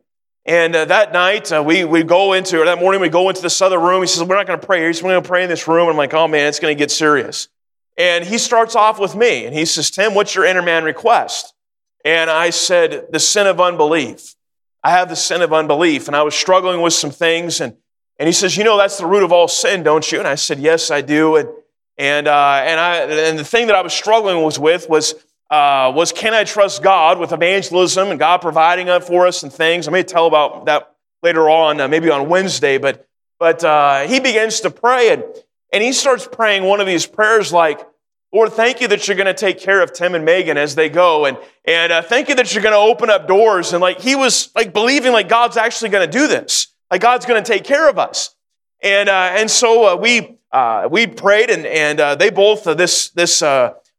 [0.45, 3.41] And uh, that night, uh, we, we go into, or that morning, we go into
[3.41, 4.01] this other room.
[4.01, 4.89] He says, We're not going to pray here.
[4.89, 5.81] He going to pray in this room.
[5.81, 7.49] And I'm like, Oh man, it's going to get serious.
[7.97, 11.53] And he starts off with me and he says, Tim, what's your inner man request?
[12.05, 14.33] And I said, the sin of unbelief.
[14.81, 16.07] I have the sin of unbelief.
[16.07, 17.59] And I was struggling with some things.
[17.59, 17.75] And,
[18.17, 20.19] and he says, You know, that's the root of all sin, don't you?
[20.19, 21.35] And I said, Yes, I do.
[21.35, 21.49] And,
[21.99, 22.95] and, uh, and, I,
[23.27, 25.15] and the thing that I was struggling was with was,
[25.49, 29.85] uh, was can I trust God with evangelism and God providing for us and things?
[29.85, 32.77] I may tell about that later on, uh, maybe on Wednesday.
[32.77, 33.05] But,
[33.37, 35.11] but uh, he begins to pray.
[35.11, 35.25] And,
[35.73, 37.85] and he starts praying one of these prayers like,
[38.31, 40.87] Lord, thank you that you're going to take care of Tim and Megan as they
[40.87, 41.25] go.
[41.25, 43.73] And, and uh, thank you that you're going to open up doors.
[43.73, 46.67] And like, he was like believing like God's actually going to do this.
[46.89, 48.33] Like God's going to take care of us.
[48.81, 52.73] And, uh, and so uh, we, uh, we prayed and, and uh, they both, uh,
[52.73, 53.41] this, this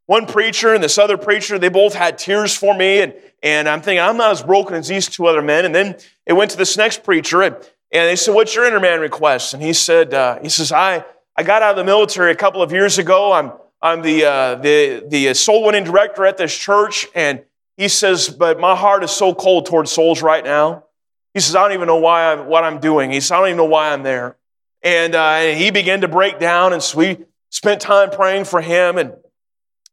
[0.05, 3.01] one preacher and this other preacher, they both had tears for me.
[3.01, 5.65] And, and I'm thinking, I'm not as broken as these two other men.
[5.65, 8.79] And then it went to this next preacher and, and they said, what's your inner
[8.79, 9.53] man request?
[9.53, 12.71] And he said, he says, I, I got out of the military a couple of
[12.71, 13.31] years ago.
[13.31, 17.41] I'm, I'm the, uh, the, the soul winning director at this church, and
[17.77, 20.85] he says, But my heart is so cold towards souls right now.
[21.33, 23.11] He says, I don't even know why I'm, what I'm doing.
[23.11, 24.35] He says, I don't even know why I'm there.
[24.83, 28.61] And, uh, and he began to break down, and so we spent time praying for
[28.61, 28.97] him.
[28.97, 29.13] And,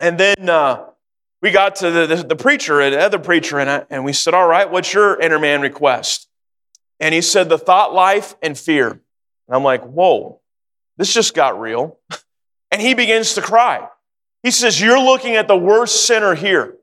[0.00, 0.86] and then uh,
[1.42, 4.34] we got to the, the, the preacher, the other preacher, and, I, and we said,
[4.34, 6.28] All right, what's your inner man request?
[7.00, 8.90] And he said, The thought life and fear.
[8.90, 9.00] And
[9.56, 10.40] I'm like, Whoa,
[10.96, 11.98] this just got real.
[12.70, 13.88] And he begins to cry.
[14.42, 16.76] He says, You're looking at the worst sinner here.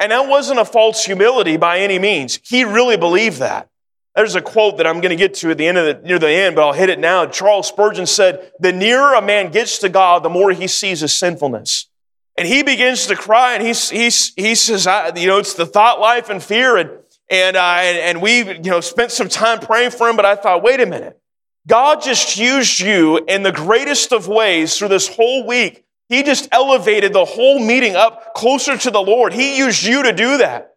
[0.00, 2.40] And that wasn't a false humility by any means.
[2.44, 3.68] He really believed that.
[4.14, 6.18] There's a quote that I'm going to get to at the end of the, near
[6.18, 7.26] the end, but I'll hit it now.
[7.26, 11.14] Charles Spurgeon said, The nearer a man gets to God, the more he sees his
[11.14, 11.88] sinfulness.
[12.36, 15.66] And he begins to cry and he, he, he says, I, you know, it's the
[15.66, 16.76] thought life and fear.
[16.76, 16.90] And,
[17.28, 20.36] and, uh, and, and we, you know, spent some time praying for him, but I
[20.36, 21.20] thought, wait a minute.
[21.66, 25.84] God just used you in the greatest of ways through this whole week.
[26.08, 29.32] He just elevated the whole meeting up closer to the Lord.
[29.32, 30.76] He used you to do that.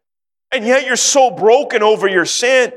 [0.51, 2.73] And yet you're so broken over your sin.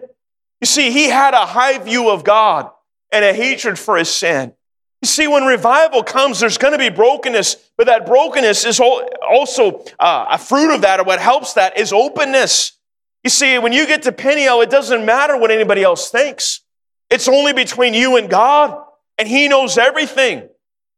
[0.64, 2.70] You see, he had a high view of God
[3.12, 4.54] and a hatred for his sin.
[5.02, 9.84] You see, when revival comes, there's going to be brokenness, but that brokenness is also
[10.00, 12.78] uh, a fruit of that, or what helps that is openness.
[13.22, 16.62] You see, when you get to Peniel, it doesn't matter what anybody else thinks.
[17.10, 18.82] It's only between you and God,
[19.18, 20.48] and He knows everything.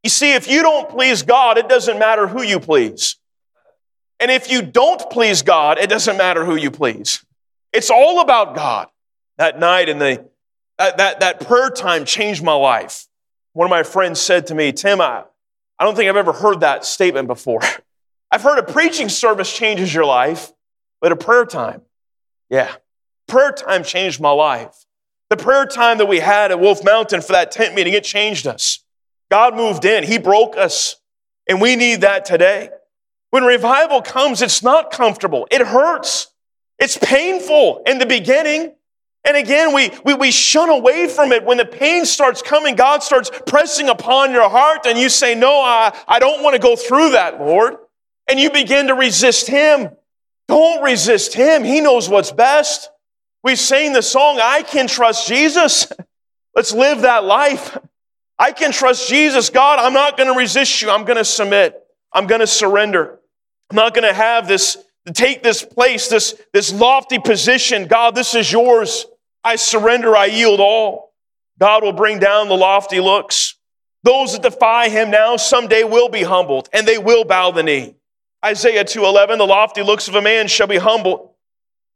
[0.04, 3.16] You see, if you don't please God, it doesn't matter who you please.
[4.20, 7.26] And if you don't please God, it doesn't matter who you please.
[7.72, 8.86] It's all about God.
[9.38, 10.28] That night in the
[10.78, 13.06] that, that, that prayer time changed my life.
[13.52, 15.24] One of my friends said to me, Tim, I,
[15.78, 17.60] I don't think I've ever heard that statement before.
[18.30, 20.52] I've heard a preaching service changes your life,
[21.00, 21.82] but a prayer time,
[22.50, 22.74] yeah.
[23.26, 24.84] Prayer time changed my life.
[25.30, 28.46] The prayer time that we had at Wolf Mountain for that tent meeting, it changed
[28.46, 28.84] us.
[29.30, 30.96] God moved in, He broke us,
[31.48, 32.70] and we need that today.
[33.30, 36.28] When revival comes, it's not comfortable, it hurts,
[36.78, 38.75] it's painful in the beginning.
[39.26, 41.44] And again, we, we, we shun away from it.
[41.44, 45.60] When the pain starts coming, God starts pressing upon your heart, and you say, No,
[45.60, 47.76] I, I don't want to go through that, Lord.
[48.28, 49.90] And you begin to resist Him.
[50.46, 51.64] Don't resist Him.
[51.64, 52.88] He knows what's best.
[53.42, 55.92] We sing the song, I can trust Jesus.
[56.54, 57.76] Let's live that life.
[58.38, 59.50] I can trust Jesus.
[59.50, 60.90] God, I'm not going to resist you.
[60.90, 61.76] I'm going to submit.
[62.12, 63.18] I'm going to surrender.
[63.70, 64.76] I'm not going to have this,
[65.12, 67.88] take this place, this, this lofty position.
[67.88, 69.06] God, this is yours.
[69.46, 70.16] I surrender.
[70.16, 71.14] I yield all.
[71.60, 73.54] God will bring down the lofty looks.
[74.02, 77.94] Those that defy him now someday will be humbled and they will bow the knee.
[78.44, 81.30] Isaiah 2:11 the lofty looks of a man shall be humbled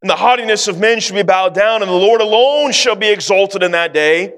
[0.01, 3.09] and the haughtiness of men shall be bowed down and the Lord alone shall be
[3.09, 4.33] exalted in that day.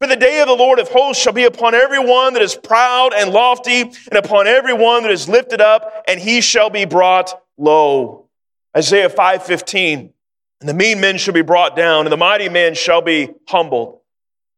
[0.00, 2.56] For the day of the Lord of hosts shall be upon every one that is
[2.56, 6.84] proud and lofty, and upon every one that is lifted up, and he shall be
[6.84, 8.28] brought low.
[8.76, 10.12] Isaiah 5:15.
[10.60, 14.00] And the mean men shall be brought down, and the mighty men shall be humbled,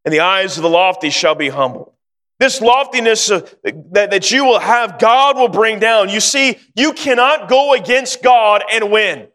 [0.04, 1.92] and the eyes of the lofty shall be humbled.
[2.38, 3.46] This loftiness uh,
[3.92, 6.08] that, that you will have, God will bring down.
[6.08, 9.28] You see, you cannot go against God and win.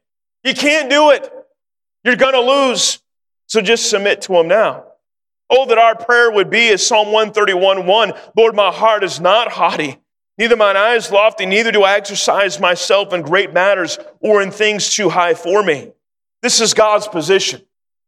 [0.43, 1.31] You can't do it.
[2.03, 2.99] You're going to lose.
[3.45, 4.85] So just submit to Him now.
[5.51, 9.51] Oh, that our prayer would be as Psalm 131 1 Lord, my heart is not
[9.51, 9.99] haughty,
[10.39, 14.95] neither mine eyes lofty, neither do I exercise myself in great matters or in things
[14.95, 15.91] too high for me.
[16.41, 17.61] This is God's position.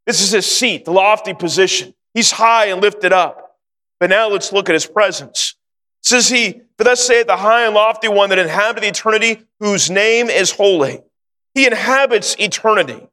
[0.06, 1.94] This is his seat, the lofty position.
[2.14, 3.56] He's high and lifted up.
[4.00, 5.54] But now let's look at his presence.
[6.02, 9.90] It says he, for thus saith the high and lofty one that inhabited eternity, whose
[9.90, 11.02] name is holy.
[11.54, 13.06] He inhabits eternity.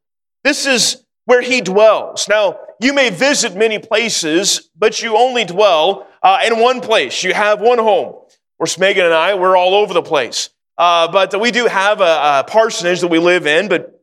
[0.44, 2.28] This is where he dwells.
[2.30, 7.24] Now, you may visit many places, but you only dwell uh, in one place.
[7.24, 8.10] You have one home.
[8.10, 10.50] Of course, Megan and I, we're all over the place.
[10.78, 13.95] Uh, but we do have a, a, parsonage that we live in, but,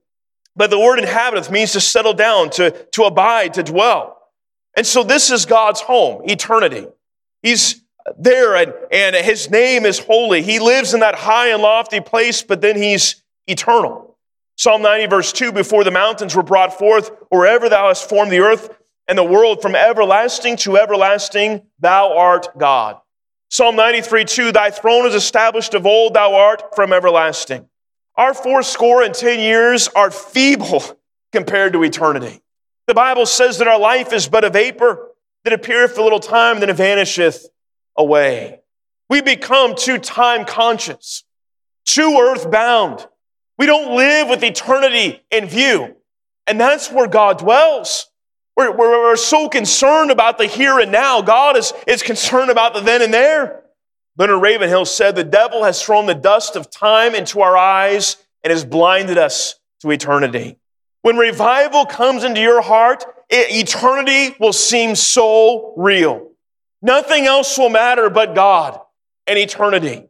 [0.55, 4.19] but the word inhabiteth means to settle down, to, to abide, to dwell.
[4.77, 6.87] And so this is God's home, eternity.
[7.43, 7.83] He's
[8.19, 10.43] there and, and his name is holy.
[10.43, 14.17] He lives in that high and lofty place, but then he's eternal.
[14.57, 18.41] Psalm 90, verse 2 Before the mountains were brought forth, wherever thou hast formed the
[18.41, 18.71] earth
[19.09, 22.99] and the world, from everlasting to everlasting, thou art God.
[23.51, 27.69] Psalm 93, 2 Thy throne is established of old, thou art from everlasting.
[28.17, 30.83] Our fourscore and ten years are feeble
[31.33, 32.43] compared to eternity.
[32.87, 35.09] The Bible says that our life is but a vapor
[35.45, 37.47] that appeareth for a little time, then it vanisheth
[37.97, 38.61] away.
[39.09, 41.25] We become too time conscious,
[41.85, 43.07] too earth bound
[43.63, 45.95] we don't live with eternity in view.
[46.49, 48.11] And that's where God dwells.
[48.57, 51.23] We're, we're, we're, so concerned about the here and now.
[51.23, 53.62] God is, is concerned about the then and there.
[54.19, 58.51] Leonard Ravenhill said, The devil has thrown the dust of time into our eyes and
[58.51, 60.59] has blinded us to eternity.
[61.03, 66.31] When revival comes into your heart, eternity will seem so real.
[66.81, 68.81] Nothing else will matter but God
[69.27, 70.05] and eternity.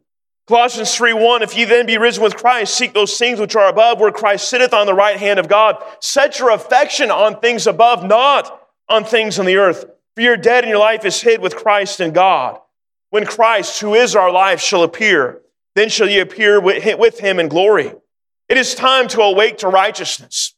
[0.47, 3.69] Colossians 3 1, if ye then be risen with Christ, seek those things which are
[3.69, 5.81] above, where Christ sitteth on the right hand of God.
[6.01, 9.85] Set your affection on things above, not on things on the earth.
[10.15, 12.59] For you're dead and your life is hid with Christ in God.
[13.13, 15.39] When Christ, who is our life, shall appear,
[15.75, 17.93] then shall ye appear with him in glory.
[18.49, 20.55] It is time to awake to righteousness.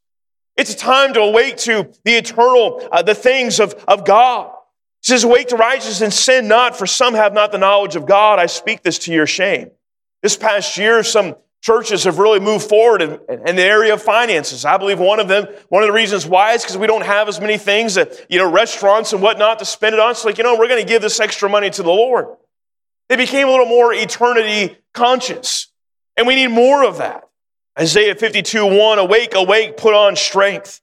[0.56, 4.52] It's time to awake to the eternal, uh, the things of, of God.
[4.52, 8.06] It says, Awake to righteousness and sin not, for some have not the knowledge of
[8.06, 8.40] God.
[8.40, 9.72] I speak this to your shame.
[10.24, 14.64] This past year, some churches have really moved forward in, in, the area of finances.
[14.64, 17.28] I believe one of them, one of the reasons why is because we don't have
[17.28, 20.12] as many things that, you know, restaurants and whatnot to spend it on.
[20.12, 22.28] It's like, you know, we're going to give this extra money to the Lord.
[23.10, 25.68] They became a little more eternity conscious.
[26.18, 27.28] And we need more of that.
[27.80, 30.82] Isaiah 52, 1, awake, awake, put on strength.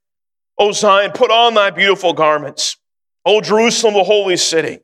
[0.58, 2.76] O Zion, put on thy beautiful garments.
[3.24, 4.80] O Jerusalem, the holy city.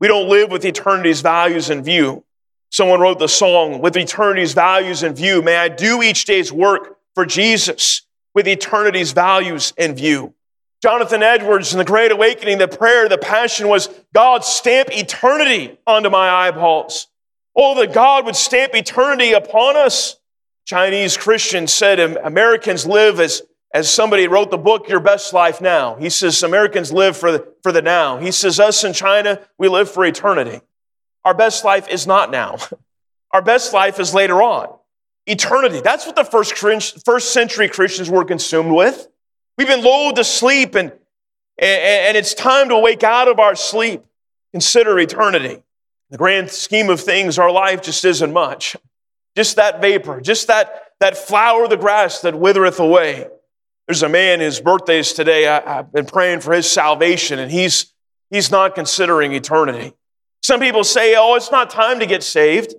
[0.00, 2.24] We don't live with eternity's values in view.
[2.70, 6.98] Someone wrote the song, with eternity's values in view, may I do each day's work
[7.14, 8.02] for Jesus
[8.34, 10.34] with eternity's values in view.
[10.82, 16.10] Jonathan Edwards in the Great Awakening, the prayer, the passion was God stamp eternity onto
[16.10, 17.06] my eyeballs.
[17.54, 20.16] Oh, that God would stamp eternity upon us.
[20.64, 25.94] Chinese Christians said Americans live as, as somebody wrote the book, Your Best Life Now.
[25.96, 28.18] He says Americans live for the, for the now.
[28.18, 30.60] He says us in China, we live for eternity.
[31.24, 32.56] Our best life is not now.
[33.30, 34.68] Our best life is later on.
[35.26, 35.80] Eternity.
[35.80, 39.08] That's what the first, first century Christians were consumed with.
[39.62, 40.98] We've been lulled to sleep and, and
[41.60, 44.02] and it's time to wake out of our sleep.
[44.50, 45.62] Consider eternity.
[46.10, 48.76] The grand scheme of things, our life just isn't much.
[49.36, 53.28] Just that vapor, just that, that flower of the grass that withereth away.
[53.86, 55.46] There's a man, his birthday is today.
[55.46, 57.92] I, have been praying for his salvation, and he's,
[58.30, 59.94] he's not considering eternity.
[60.42, 62.74] Some people say, oh, it's not time to get saved.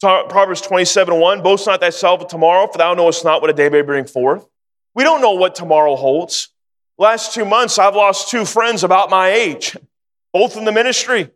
[0.00, 3.68] Proverbs 27 1, boast not thyself of tomorrow, for thou knowest not what a day
[3.68, 4.46] may bring forth.
[4.94, 6.48] We don't know what tomorrow holds.
[6.98, 9.76] Last two months, I've lost two friends about my age,
[10.32, 11.30] both in the ministry.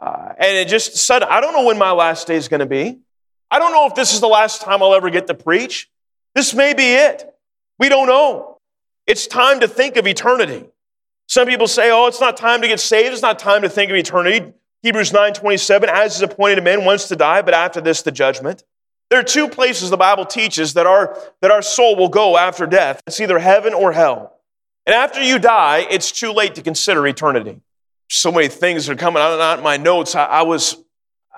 [0.00, 2.66] Uh, and it just said, I don't know when my last day is going to
[2.66, 2.98] be.
[3.50, 5.90] I don't know if this is the last time I'll ever get to preach.
[6.34, 7.32] This may be it.
[7.78, 8.58] We don't know.
[9.06, 10.66] It's time to think of eternity.
[11.26, 13.12] Some people say, oh, it's not time to get saved.
[13.12, 14.52] It's not time to think of eternity.
[14.82, 18.10] Hebrews 9 27, as is appointed to men once to die, but after this, the
[18.10, 18.64] judgment.
[19.12, 22.66] There are two places the Bible teaches that our, that our soul will go after
[22.66, 23.02] death.
[23.06, 24.38] It's either heaven or hell.
[24.86, 27.60] And after you die, it's too late to consider eternity.
[28.08, 30.14] So many things are coming out of my notes.
[30.14, 30.82] I, I was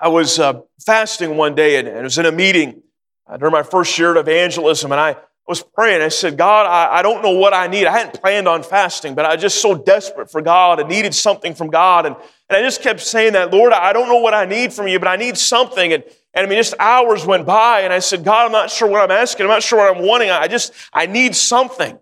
[0.01, 2.81] I was uh, fasting one day and, and, I was in a meeting
[3.27, 6.01] uh, during my first year of evangelism, and I was praying.
[6.01, 7.87] I said, God, I, I don't know what I need.
[7.87, 11.13] I hadn't planned on fasting, but I was just so desperate for God and needed
[11.13, 12.05] something from God.
[12.05, 12.15] And,
[12.49, 14.97] and I just kept saying that, Lord, I don't know what I need from you,
[14.97, 15.91] but I need something.
[15.91, 16.05] And,
[16.35, 19.01] and I mean, just hours went by, and I said, God, I'm not sure what
[19.01, 19.45] I'm asking.
[19.45, 20.29] I'm not sure what I'm wanting.
[20.29, 21.97] I just, I need something.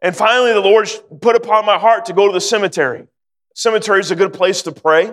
[0.00, 0.88] And finally, the Lord
[1.20, 3.08] put upon my heart to go to the cemetery.
[3.54, 5.12] Cemetery is a good place to pray.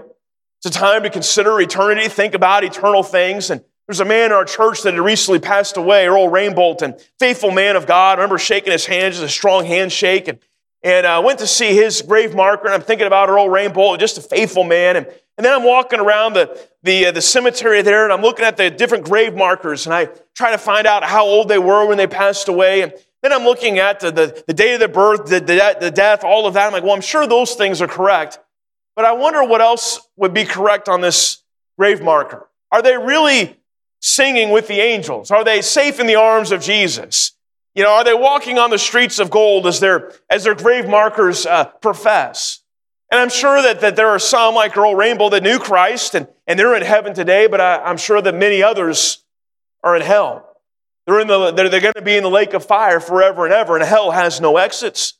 [0.58, 3.50] It's a time to consider eternity, think about eternal things.
[3.50, 7.00] And there's a man in our church that had recently passed away, Earl Rainbolt, and
[7.18, 8.20] faithful man of God.
[8.20, 10.28] I remember shaking his hand, just a strong handshake.
[10.28, 10.38] And,
[10.84, 14.18] and I went to see his grave marker, and I'm thinking about Earl Rainbolton, just
[14.18, 14.96] a faithful man.
[14.96, 18.46] And, and then I'm walking around the, the, uh, the cemetery there, and I'm looking
[18.46, 21.86] at the different grave markers, and I try to find out how old they were
[21.86, 22.82] when they passed away.
[22.82, 25.92] And then I'm looking at the, the, the date of their birth, the, the, the
[25.92, 26.68] death, all of that.
[26.68, 28.40] I'm like, well, I'm sure those things are correct.
[28.96, 31.44] But I wonder what else would be correct on this
[31.78, 32.50] grave marker.
[32.72, 33.58] Are they really
[34.02, 35.32] singing with the angels?
[35.32, 37.34] Are they safe in the arms of Jesus?
[37.80, 40.86] You know, are they walking on the streets of gold as their, as their grave
[40.86, 42.60] markers uh, profess?
[43.10, 46.28] And I'm sure that, that there are some like Earl Rainbow that knew Christ and,
[46.46, 49.24] and they're in heaven today, but I, I'm sure that many others
[49.82, 50.58] are in hell.
[51.06, 53.54] They're, in the, they're, they're going to be in the lake of fire forever and
[53.54, 55.14] ever, and hell has no exits.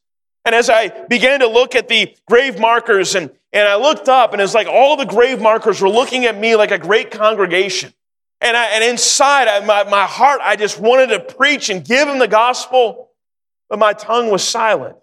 [0.44, 4.34] And as I began to look at the grave markers and, and I looked up
[4.34, 7.94] and it's like all the grave markers were looking at me like a great congregation.
[8.42, 12.08] And, I, and inside I, my, my heart, I just wanted to preach and give
[12.08, 13.10] them the gospel,
[13.70, 14.96] but my tongue was silent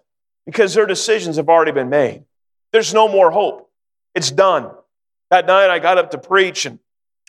[0.45, 2.23] because their decisions have already been made.
[2.71, 3.69] There's no more hope.
[4.15, 4.71] It's done.
[5.29, 6.79] That night I got up to preach and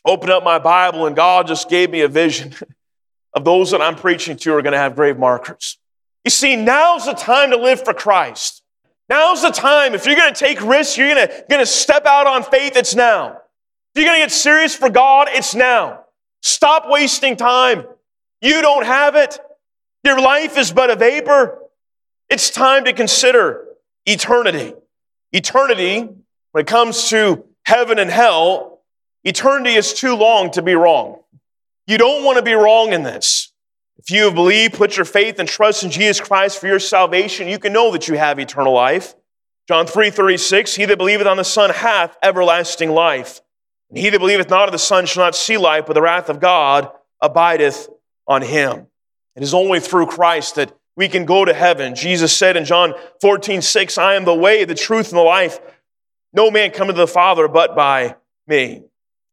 [0.04, 2.54] opened up my Bible and God just gave me a vision
[3.34, 5.78] of those that I'm preaching to are going to have grave markers.
[6.24, 8.62] You see, now's the time to live for Christ.
[9.08, 9.94] Now's the time.
[9.94, 12.76] If you're going to take risks, you're going to, going to step out on faith,
[12.76, 13.37] it's now.
[13.98, 16.04] You're going to get serious for God, it's now.
[16.40, 17.84] Stop wasting time.
[18.40, 19.40] You don't have it.
[20.04, 21.58] Your life is but a vapor.
[22.30, 23.66] It's time to consider
[24.06, 24.74] eternity.
[25.32, 26.08] Eternity,
[26.52, 28.82] when it comes to heaven and hell,
[29.24, 31.18] eternity is too long to be wrong.
[31.88, 33.52] You don't want to be wrong in this.
[33.96, 37.48] If you have believed, put your faith and trust in Jesus Christ for your salvation,
[37.48, 39.16] you can know that you have eternal life.
[39.66, 43.40] John 3 36, he that believeth on the Son hath everlasting life.
[43.90, 46.28] And he that believeth not of the Son shall not see life, but the wrath
[46.28, 47.88] of God abideth
[48.26, 48.86] on him.
[49.34, 51.94] It is only through Christ that we can go to heaven.
[51.94, 55.58] Jesus said in John 14 6, I am the way, the truth, and the life.
[56.32, 58.16] No man cometh to the Father but by
[58.46, 58.82] me.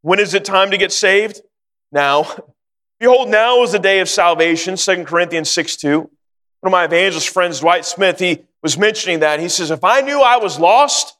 [0.01, 1.41] When is it time to get saved?
[1.91, 2.27] Now.
[2.99, 5.99] Behold, now is the day of salvation, 2 Corinthians 6 2.
[5.99, 6.09] One
[6.63, 9.41] of my evangelist friends, Dwight Smith, he was mentioning that.
[9.41, 11.17] He says, If I knew I was lost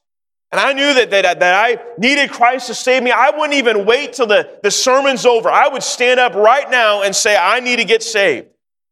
[0.52, 3.84] and I knew that, that, that I needed Christ to save me, I wouldn't even
[3.84, 5.50] wait till the, the sermon's over.
[5.50, 8.48] I would stand up right now and say, I need to get saved.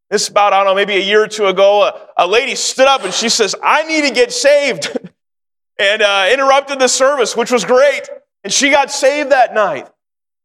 [0.09, 2.55] This is about, I don't know, maybe a year or two ago, a, a lady
[2.55, 4.97] stood up and she says, I need to get saved.
[5.79, 8.07] and uh, interrupted the service, which was great.
[8.43, 9.89] And she got saved that night.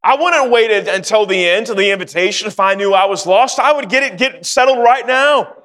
[0.03, 3.59] I wouldn't wait until the end, to the invitation, if I knew I was lost.
[3.59, 5.55] I would get it get settled right now.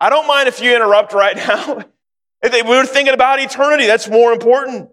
[0.00, 1.84] I don't mind if you interrupt right now.
[2.42, 4.88] we were thinking about eternity, that's more important.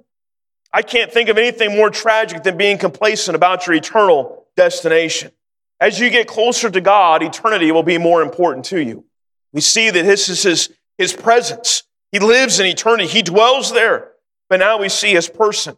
[0.71, 5.31] I can't think of anything more tragic than being complacent about your eternal destination.
[5.79, 9.05] As you get closer to God, eternity will be more important to you.
[9.53, 11.83] We see that this is his, his presence.
[12.11, 13.07] He lives in eternity.
[13.07, 14.11] He dwells there.
[14.49, 15.77] But now we see his person,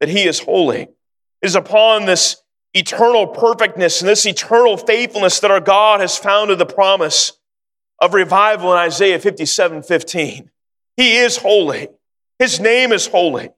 [0.00, 0.82] that he is holy.
[0.82, 0.90] It
[1.42, 2.36] is upon this
[2.74, 7.32] eternal perfectness and this eternal faithfulness that our God has founded the promise
[7.98, 10.50] of revival in Isaiah 57 15.
[10.96, 11.88] He is holy.
[12.38, 13.50] His name is holy.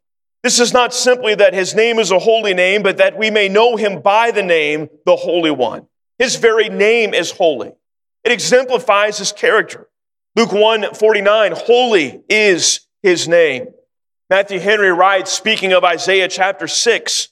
[0.44, 3.48] This is not simply that his name is a holy name, but that we may
[3.48, 5.86] know him by the name, the Holy One.
[6.18, 7.72] His very name is holy.
[8.24, 9.88] It exemplifies his character.
[10.36, 13.68] Luke 1 49, holy is his name.
[14.28, 17.28] Matthew Henry writes, speaking of Isaiah chapter 6,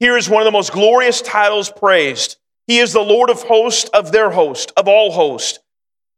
[0.00, 2.38] here is one of the most glorious titles praised.
[2.66, 5.60] He is the Lord of hosts of their host, of all hosts.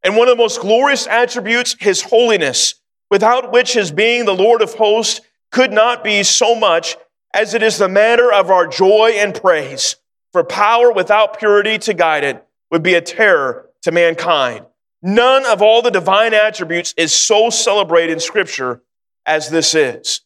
[0.03, 2.77] And one of the most glorious attributes, his holiness,
[3.11, 5.21] without which his being the Lord of hosts
[5.51, 6.97] could not be so much
[7.35, 9.97] as it is the matter of our joy and praise.
[10.33, 14.67] For power without purity to guide it would be a terror to mankind.
[15.03, 18.83] None of all the divine attributes is so celebrated in Scripture
[19.27, 20.21] as this is.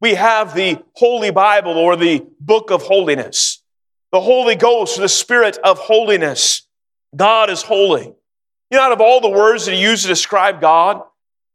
[0.00, 3.62] We have the Holy Bible or the Book of Holiness,
[4.12, 6.62] the Holy Ghost, the Spirit of holiness.
[7.14, 8.04] God is holy.
[8.70, 11.02] You know, out of all the words that he used to describe God,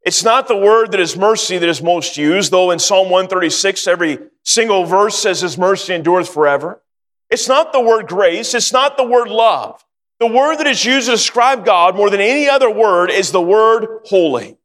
[0.03, 3.87] it's not the word that is mercy that is most used, though in Psalm 136,
[3.87, 6.81] every single verse says his mercy endures forever.
[7.29, 8.53] It's not the word grace.
[8.53, 9.83] It's not the word love.
[10.19, 13.41] The word that is used to describe God more than any other word is the
[13.41, 14.57] word holy.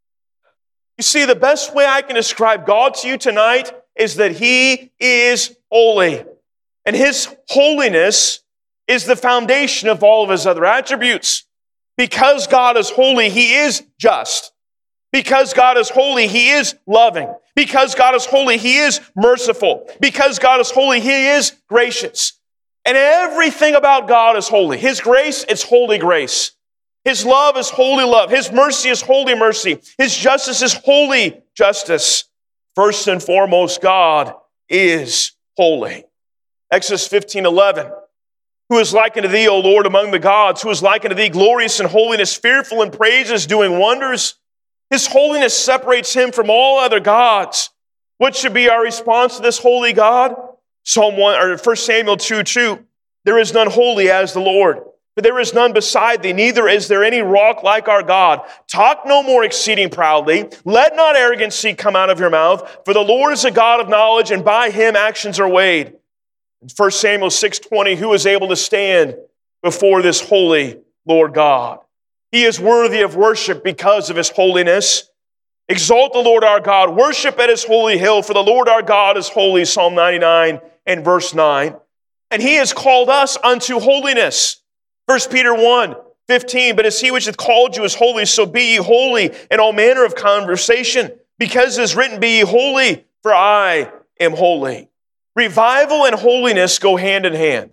[0.99, 4.93] You see, the best way I can describe God to you tonight is that He
[4.99, 6.25] is holy.
[6.87, 8.41] And His holiness
[8.89, 11.45] is the foundation of all of His other attributes.
[11.99, 14.53] Because God is holy, He is just.
[15.17, 17.35] Because God is holy, He is loving.
[17.55, 19.89] Because God is holy, He is merciful.
[19.99, 22.35] Because God is holy, He is gracious.
[22.85, 24.77] And everything about God is holy.
[24.77, 26.51] His grace, it's holy grace.
[27.07, 28.29] His love is holy love.
[28.29, 29.79] His mercy is holy mercy.
[29.97, 32.25] His justice is holy justice.
[32.75, 34.35] First and foremost, God
[34.69, 36.05] is holy.
[36.71, 37.91] Exodus 15 11.
[38.69, 40.61] Who is likened to thee, O Lord, among the gods?
[40.61, 44.35] Who is likened to thee, glorious in holiness, fearful in praises, doing wonders?
[44.91, 47.71] His holiness separates him from all other gods.
[48.19, 50.35] What should be our response to this holy God?
[50.85, 52.79] Psalm 1 or 1 Samuel 2 2.
[53.25, 54.83] There is none holy as the Lord.
[55.17, 58.43] but there is none beside thee, neither is there any rock like our God.
[58.69, 60.47] Talk no more exceeding proudly.
[60.67, 63.89] Let not arrogancy come out of your mouth, for the Lord is a God of
[63.89, 65.95] knowledge, and by him actions are weighed.
[66.61, 69.17] In 1 Samuel 6:20, who is able to stand
[69.63, 71.81] before this holy Lord God?
[72.33, 75.09] He is worthy of worship because of his holiness.
[75.69, 76.97] Exalt the Lord our God.
[76.97, 79.65] Worship at his holy hill, for the Lord our God is holy.
[79.65, 81.77] Psalm 99 and verse 9.
[82.31, 84.63] And he has called us unto holiness.
[85.07, 85.97] 1 Peter 1
[86.29, 86.77] 15.
[86.77, 89.73] But as he which hath called you is holy, so be ye holy in all
[89.73, 94.89] manner of conversation, because it is written, Be ye holy, for I am holy.
[95.37, 97.71] Revival and holiness go hand in hand.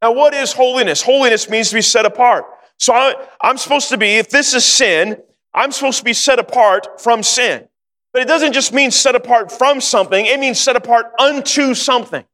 [0.00, 1.02] Now, what is holiness?
[1.02, 2.44] Holiness means to be set apart.
[2.78, 5.16] So I, I'm supposed to be, if this is sin,
[5.54, 7.68] I'm supposed to be set apart from sin.
[8.12, 12.24] But it doesn't just mean set apart from something, it means set apart unto something.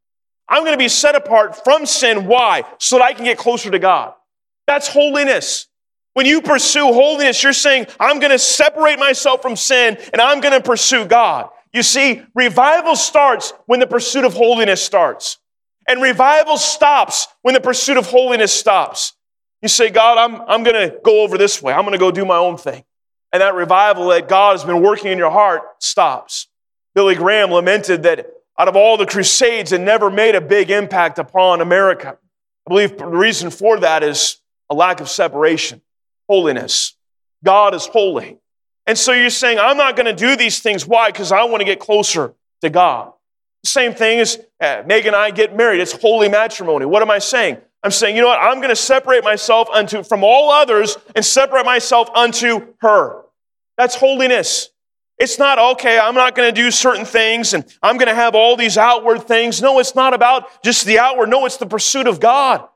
[0.48, 2.26] I'm going to be set apart from sin.
[2.26, 2.64] Why?
[2.78, 4.14] So that I can get closer to God.
[4.66, 5.66] That's holiness.
[6.14, 10.40] When you pursue holiness, you're saying, I'm going to separate myself from sin and I'm
[10.40, 11.50] going to pursue God.
[11.72, 15.38] You see, revival starts when the pursuit of holiness starts.
[15.86, 19.14] And revival stops when the pursuit of holiness stops.
[19.62, 21.72] You say, God, I'm, I'm going to go over this way.
[21.72, 22.84] I'm going to go do my own thing.
[23.32, 26.46] And that revival that God has been working in your heart stops.
[26.94, 28.26] Billy Graham lamented that
[28.58, 32.16] out of all the crusades, it never made a big impact upon America.
[32.66, 34.38] I believe the reason for that is
[34.70, 35.80] a lack of separation,
[36.28, 36.94] holiness.
[37.44, 38.38] God is holy.
[38.86, 40.86] And so you're saying, I'm not going to do these things.
[40.86, 41.10] Why?
[41.10, 43.12] Because I want to get closer to God.
[43.64, 45.80] Same thing as uh, Megan and I get married.
[45.80, 46.86] It's holy matrimony.
[46.86, 47.58] What am I saying?
[47.82, 48.40] I'm saying, you know what?
[48.40, 53.22] I'm going to separate myself unto from all others and separate myself unto her.
[53.76, 54.70] That's holiness.
[55.18, 58.34] It's not, okay, I'm not going to do certain things and I'm going to have
[58.34, 59.60] all these outward things.
[59.60, 61.28] No, it's not about just the outward.
[61.28, 62.66] No, it's the pursuit of God.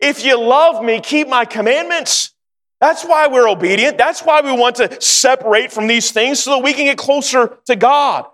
[0.00, 2.32] If you love me, keep my commandments.
[2.80, 3.98] That's why we're obedient.
[3.98, 7.58] That's why we want to separate from these things so that we can get closer
[7.66, 8.26] to God.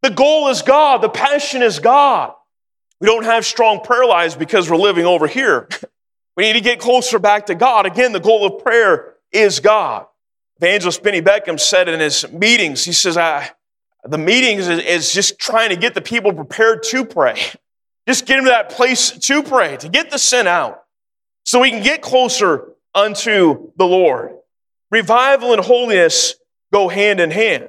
[0.00, 1.02] The goal is God.
[1.02, 2.34] The passion is God.
[3.02, 5.68] We don't have strong prayer lives because we're living over here.
[6.36, 7.84] we need to get closer back to God.
[7.84, 10.06] Again, the goal of prayer is God.
[10.58, 13.50] Evangelist Benny Beckham said in his meetings, he says, I,
[14.04, 17.42] the meetings is, is just trying to get the people prepared to pray.
[18.08, 20.82] Just get them to that place to pray, to get the sin out,
[21.44, 24.32] so we can get closer unto the Lord.
[24.90, 26.34] Revival and holiness
[26.72, 27.68] go hand in hand.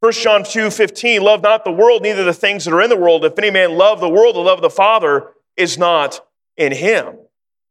[0.00, 2.96] 1 John 2 15, love not the world, neither the things that are in the
[2.96, 3.24] world.
[3.24, 5.28] If any man love the world, the love of the Father
[5.58, 6.26] is not
[6.56, 7.18] in him.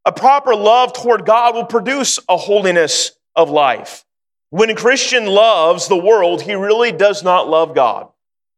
[0.06, 4.06] A proper love toward God will produce a holiness of life.
[4.52, 8.10] When a Christian loves the world, he really does not love God.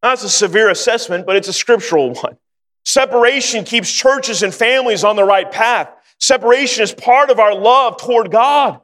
[0.02, 2.36] That's a severe assessment, but it's a scriptural one.
[2.84, 5.88] Separation keeps churches and families on the right path.
[6.18, 8.80] Separation is part of our love toward God.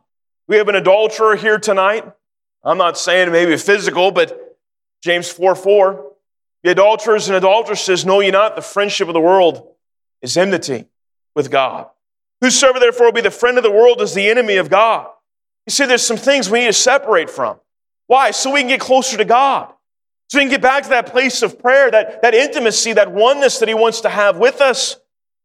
[0.47, 2.11] We have an adulterer here tonight.
[2.65, 4.48] I'm not saying maybe physical, but
[5.03, 6.13] James 4 4.
[6.65, 9.75] The adulterers and adulteresses know ye not the friendship of the world
[10.23, 10.87] is enmity
[11.35, 11.87] with God.
[12.41, 15.09] Whosoever therefore will be the friend of the world is the enemy of God.
[15.67, 17.59] You see, there's some things we need to separate from.
[18.07, 18.31] Why?
[18.31, 19.73] So we can get closer to God.
[20.29, 23.59] So we can get back to that place of prayer, that, that intimacy, that oneness
[23.59, 24.97] that He wants to have with us.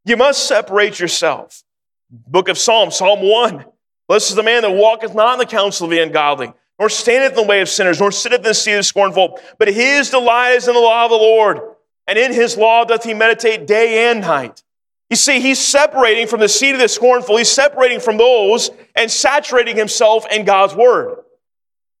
[0.04, 1.62] You must separate yourself.
[2.10, 3.64] Book of Psalms, Psalm 1.
[4.08, 7.32] Blessed is the man that walketh not in the counsel of the ungodly, nor standeth
[7.32, 9.38] in the way of sinners, nor sitteth in the seat of the scornful.
[9.58, 11.60] But his delight is in the law of the Lord,
[12.06, 14.62] and in his law doth he meditate day and night.
[15.10, 19.10] You see, he's separating from the seed of the scornful, he's separating from those and
[19.10, 21.18] saturating himself in God's word.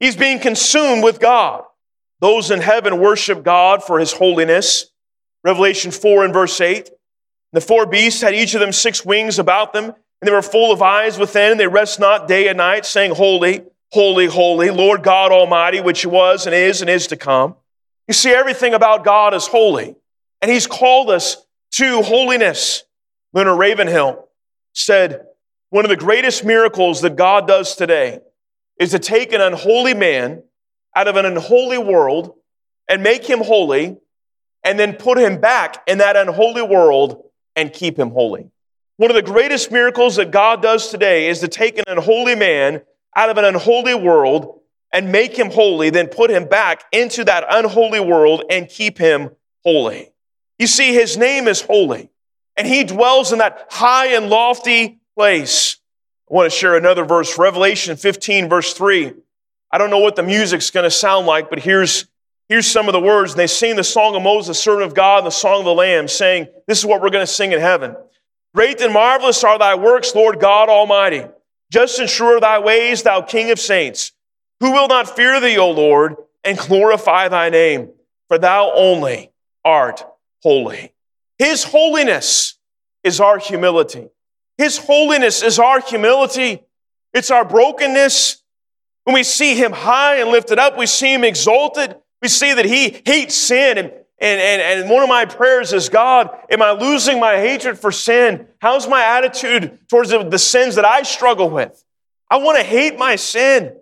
[0.00, 1.64] He's being consumed with God.
[2.20, 4.86] Those in heaven worship God for his holiness.
[5.44, 6.90] Revelation 4 and verse 8.
[7.52, 10.72] The four beasts had each of them six wings about them, and they were full
[10.72, 13.62] of eyes within, and they rest not day and night, saying, Holy,
[13.94, 17.54] holy, holy, Lord God Almighty, which was and is and is to come.
[18.08, 19.94] You see, everything about God is holy,
[20.42, 21.36] and he's called us
[21.74, 22.82] to holiness.
[23.32, 24.28] Leonard Ravenhill
[24.72, 25.26] said,
[25.70, 28.18] One of the greatest miracles that God does today
[28.80, 30.42] is to take an unholy man
[30.96, 32.34] out of an unholy world
[32.88, 33.96] and make him holy,
[34.64, 37.22] and then put him back in that unholy world
[37.54, 38.50] and keep him holy.
[38.96, 42.82] One of the greatest miracles that God does today is to take an unholy man
[43.16, 44.60] out of an unholy world
[44.92, 49.30] and make him holy, then put him back into that unholy world and keep him
[49.64, 50.12] holy.
[50.58, 52.10] You see, his name is holy
[52.56, 55.76] and he dwells in that high and lofty place.
[56.30, 59.12] I want to share another verse, Revelation 15, verse 3.
[59.70, 62.06] I don't know what the music's going to sound like, but here's,
[62.48, 63.32] here's some of the words.
[63.32, 65.64] And they sing the song of Moses, the servant of God, and the song of
[65.64, 67.96] the Lamb, saying, This is what we're going to sing in heaven.
[68.54, 71.24] Great and marvelous are thy works, Lord God Almighty.
[71.74, 74.12] Just and sure are thy ways, thou King of saints.
[74.60, 76.14] Who will not fear thee, O Lord,
[76.44, 77.90] and glorify thy name?
[78.28, 79.32] For thou only
[79.64, 80.06] art
[80.40, 80.92] holy.
[81.36, 82.54] His holiness
[83.02, 84.06] is our humility.
[84.56, 86.62] His holiness is our humility.
[87.12, 88.40] It's our brokenness.
[89.02, 91.96] When we see him high and lifted up, we see him exalted.
[92.22, 93.78] We see that he hates sin.
[93.78, 93.92] And,
[94.24, 97.92] and, and, and one of my prayers is God, am I losing my hatred for
[97.92, 98.46] sin?
[98.58, 101.84] How's my attitude towards the, the sins that I struggle with?
[102.30, 103.76] I want to hate my sin.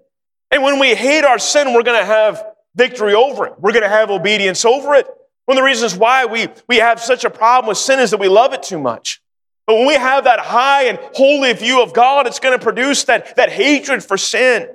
[0.51, 3.55] And when we hate our sin, we're going to have victory over it.
[3.61, 5.07] We're going to have obedience over it.
[5.45, 8.18] One of the reasons why we, we have such a problem with sin is that
[8.18, 9.22] we love it too much.
[9.68, 13.05] But when we have that high and holy view of God, it's going to produce
[13.05, 14.68] that, that hatred for sin.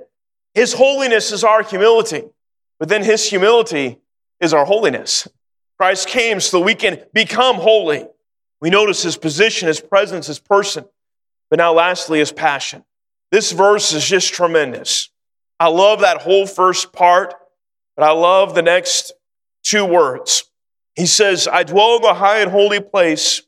[0.54, 2.22] His holiness is our humility,
[2.78, 3.98] but then His humility
[4.40, 5.28] is our holiness.
[5.78, 8.06] Christ came so we can become holy.
[8.60, 10.84] We notice His position, His presence, His person,
[11.50, 12.84] but now lastly, His passion.
[13.30, 15.10] This verse is just tremendous.
[15.60, 17.34] I love that whole first part,
[17.96, 19.12] but I love the next
[19.62, 20.44] two words.
[20.94, 23.42] He says, I dwell in the high and holy place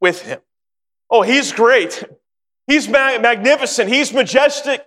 [0.00, 0.40] with him.
[1.08, 2.02] Oh, he's great.
[2.66, 3.88] He's magnificent.
[3.88, 4.84] He's majestic.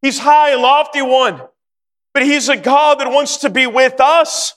[0.00, 1.42] He's high and lofty one.
[2.14, 4.54] But he's a God that wants to be with us.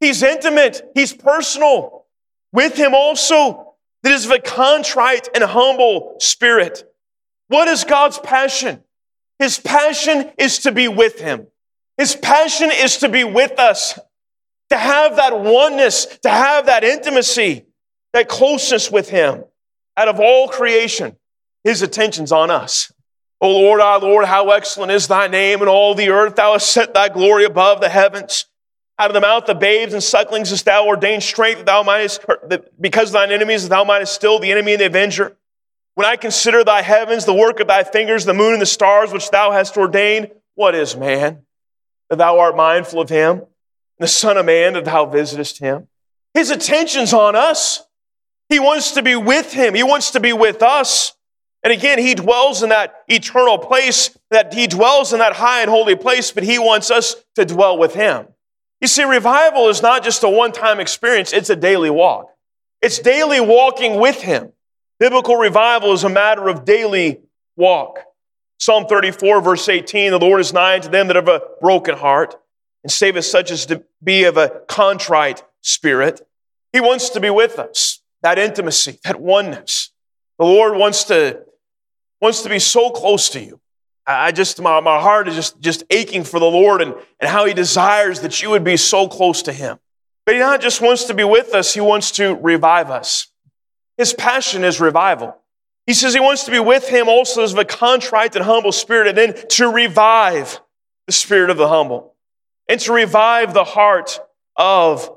[0.00, 0.82] He's intimate.
[0.94, 2.04] He's personal.
[2.52, 6.84] With him also, that is of a contrite and humble spirit.
[7.48, 8.82] What is God's passion?
[9.38, 11.46] His passion is to be with him.
[11.98, 13.98] His passion is to be with us
[14.70, 17.64] to have that oneness, to have that intimacy,
[18.12, 19.44] that closeness with Him.
[19.96, 21.16] Out of all creation,
[21.64, 22.92] His attention's on us.
[23.40, 26.36] O Lord, our Lord, how excellent is thy name in all the earth.
[26.36, 28.46] Thou hast set thy glory above the heavens.
[28.98, 32.24] Out of the mouth of babes and sucklings hast thou ordained strength that thou mightest,
[32.80, 35.36] because thine enemies, that thou mightest still the enemy and the avenger.
[35.94, 39.12] When I consider thy heavens, the work of thy fingers, the moon and the stars
[39.12, 41.42] which thou hast ordained, what is man?
[42.08, 43.42] That thou art mindful of him
[43.98, 45.88] the Son of Man, that thou visitest him.
[46.34, 47.82] His attention's on us.
[48.48, 49.74] He wants to be with him.
[49.74, 51.14] He wants to be with us.
[51.62, 55.70] And again, he dwells in that eternal place, that he dwells in that high and
[55.70, 58.28] holy place, but he wants us to dwell with him.
[58.86, 62.32] You see, revival is not just a one time experience, it's a daily walk.
[62.80, 64.52] It's daily walking with Him.
[65.00, 67.18] Biblical revival is a matter of daily
[67.56, 67.98] walk.
[68.60, 72.36] Psalm 34, verse 18 The Lord is nigh unto them that have a broken heart,
[72.84, 76.24] and saveth such as to be of a contrite spirit.
[76.72, 79.90] He wants to be with us, that intimacy, that oneness.
[80.38, 81.42] The Lord wants to,
[82.20, 83.58] wants to be so close to you.
[84.06, 87.44] I just, my, my heart is just, just aching for the Lord and, and how
[87.44, 89.78] He desires that you would be so close to Him.
[90.24, 93.28] But He not just wants to be with us, He wants to revive us.
[93.98, 95.36] His passion is revival.
[95.86, 98.72] He says He wants to be with Him also as of a contrite and humble
[98.72, 100.60] spirit, and then to revive
[101.06, 102.14] the spirit of the humble
[102.68, 104.18] and to revive the heart
[104.56, 105.10] of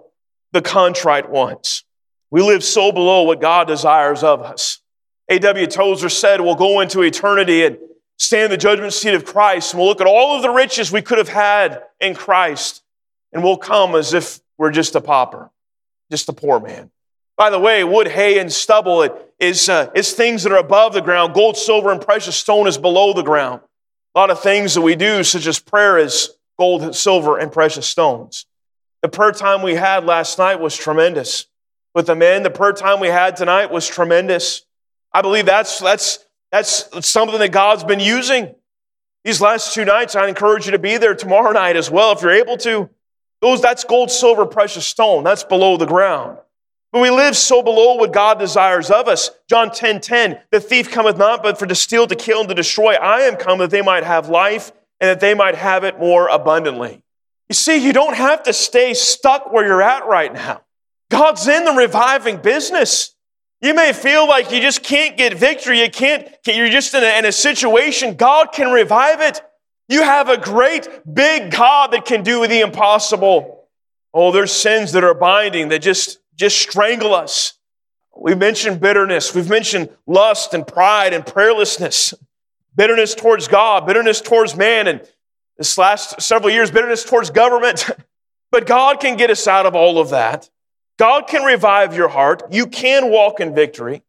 [0.51, 1.83] the contrite ones.
[2.31, 4.79] We live so below what God desires of us.
[5.29, 5.67] A.W.
[5.67, 7.77] Tozer said, We'll go into eternity and
[8.19, 10.91] stand in the judgment seat of Christ, and we'll look at all of the riches
[10.91, 12.83] we could have had in Christ,
[13.33, 15.49] and we'll come as if we're just a pauper,
[16.11, 16.91] just a poor man.
[17.37, 20.93] By the way, wood, hay, and stubble it is, uh, is things that are above
[20.93, 21.33] the ground.
[21.33, 23.61] Gold, silver, and precious stone is below the ground.
[24.13, 27.87] A lot of things that we do, such as prayer, is gold, silver, and precious
[27.87, 28.45] stones.
[29.01, 31.45] The prayer time we had last night was tremendous.
[31.95, 34.65] With the men, the prayer time we had tonight was tremendous.
[35.13, 36.19] I believe that's, that's,
[36.51, 38.55] that's something that God's been using.
[39.23, 42.21] These last two nights, I encourage you to be there tomorrow night as well if
[42.21, 42.89] you're able to.
[43.41, 45.23] Those, that's gold, silver, precious stone.
[45.23, 46.37] That's below the ground.
[46.91, 49.29] But we live so below what God desires of us.
[49.47, 52.55] John 10 10, the thief cometh not but for to steal, to kill, and to
[52.55, 52.93] destroy.
[52.95, 56.27] I am come that they might have life and that they might have it more
[56.27, 57.03] abundantly.
[57.47, 60.61] You see, you don't have to stay stuck where you're at right now.
[61.09, 63.15] God's in the reviving business.
[63.61, 65.81] You may feel like you just can't get victory.
[65.81, 68.15] You can't, you're just in a, in a situation.
[68.15, 69.41] God can revive it.
[69.89, 73.67] You have a great big God that can do the impossible.
[74.13, 77.53] Oh, there's sins that are binding that just, just strangle us.
[78.15, 79.35] We've mentioned bitterness.
[79.35, 82.13] We've mentioned lust and pride and prayerlessness.
[82.75, 85.01] Bitterness towards God, bitterness towards man, and
[85.57, 87.89] this last several years, bitterness towards government.
[88.51, 90.49] but God can get us out of all of that.
[90.99, 92.43] God can revive your heart.
[92.51, 94.03] You can walk in victory.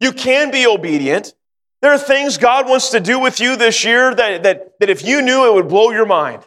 [0.00, 1.34] You can be obedient.
[1.80, 5.06] There are things God wants to do with you this year that, that, that if
[5.06, 6.42] you knew, it would blow your mind.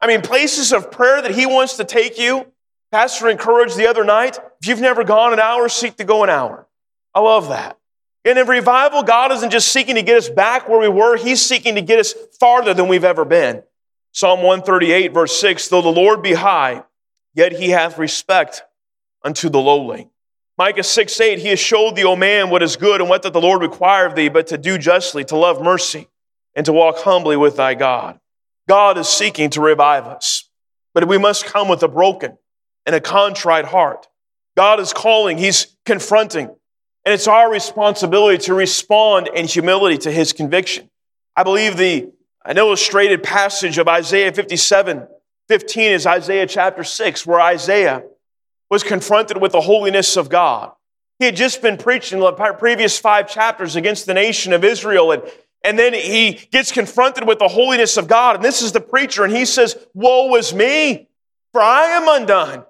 [0.00, 2.46] I mean, places of prayer that He wants to take you.
[2.90, 6.30] Pastor encouraged the other night if you've never gone an hour, seek to go an
[6.30, 6.66] hour.
[7.14, 7.78] I love that.
[8.24, 11.40] And in revival, God isn't just seeking to get us back where we were, He's
[11.40, 13.62] seeking to get us farther than we've ever been.
[14.10, 16.82] Psalm 138, verse 6 Though the Lord be high,
[17.34, 18.62] yet He hath respect
[19.26, 20.08] unto the lowly.
[20.56, 23.32] Micah 6 8, he has showed thee, O man, what is good and what doth
[23.32, 26.08] the Lord require of thee, but to do justly, to love mercy,
[26.54, 28.20] and to walk humbly with thy God.
[28.68, 30.48] God is seeking to revive us,
[30.94, 32.38] but we must come with a broken
[32.86, 34.06] and a contrite heart.
[34.56, 40.32] God is calling, he's confronting, and it's our responsibility to respond in humility to his
[40.32, 40.88] conviction.
[41.34, 42.12] I believe the
[42.44, 45.08] an illustrated passage of Isaiah 57
[45.48, 48.04] 15 is Isaiah chapter 6, where Isaiah
[48.70, 50.72] was confronted with the holiness of God.
[51.18, 55.22] He had just been preaching the previous five chapters against the nation of Israel, and,
[55.64, 58.36] and then he gets confronted with the holiness of God.
[58.36, 61.08] And this is the preacher, and he says, Woe is me,
[61.52, 62.64] for I am undone.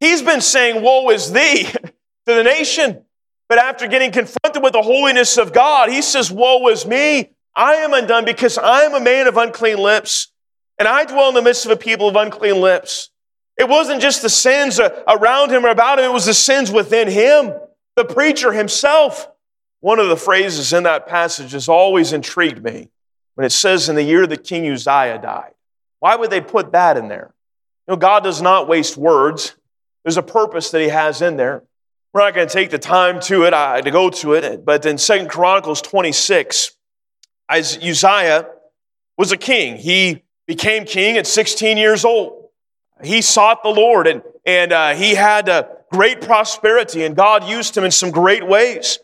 [0.00, 1.92] He's been saying, Woe is thee to
[2.26, 3.04] the nation.
[3.48, 7.76] But after getting confronted with the holiness of God, he says, Woe is me, I
[7.76, 10.30] am undone because I am a man of unclean lips,
[10.78, 13.10] and I dwell in the midst of a people of unclean lips.
[13.58, 17.08] It wasn't just the sins around him or about him, it was the sins within
[17.08, 17.52] him,
[17.96, 19.28] the preacher himself.
[19.80, 22.88] One of the phrases in that passage has always intrigued me
[23.34, 25.52] when it says, In the year that King Uzziah died.
[26.00, 27.32] Why would they put that in there?
[27.86, 29.54] You know, God does not waste words.
[30.04, 31.62] There's a purpose that He has in there.
[32.12, 34.86] We're not going to take the time to it, uh, to go to it, but
[34.86, 36.72] in Second Chronicles 26,
[37.48, 38.46] as Uzziah
[39.16, 39.76] was a king.
[39.76, 42.37] He became king at 16 years old.
[43.02, 47.76] He sought the Lord and, and uh, he had uh, great prosperity, and God used
[47.76, 48.98] him in some great ways.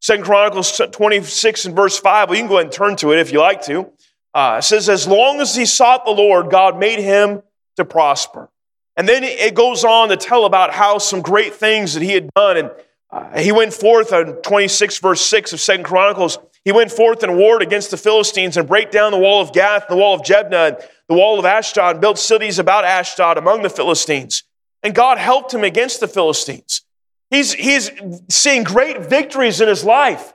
[0.00, 3.18] Second Chronicles 26 and verse 5, well, you can go ahead and turn to it
[3.18, 3.90] if you like to.
[4.32, 7.42] Uh, it says, As long as he sought the Lord, God made him
[7.76, 8.48] to prosper.
[8.96, 12.30] And then it goes on to tell about how some great things that he had
[12.34, 12.56] done.
[12.56, 12.70] And
[13.10, 16.38] uh, he went forth on 26 verse 6 of Second Chronicles.
[16.68, 19.86] He went forth and warred against the Philistines and break down the wall of Gath,
[19.88, 20.76] the wall of Jabneh, and
[21.08, 24.42] the wall of Ashdod, and built cities about Ashdod among the Philistines.
[24.82, 26.82] And God helped him against the Philistines.
[27.30, 27.90] He's, he's
[28.28, 30.34] seeing great victories in his life.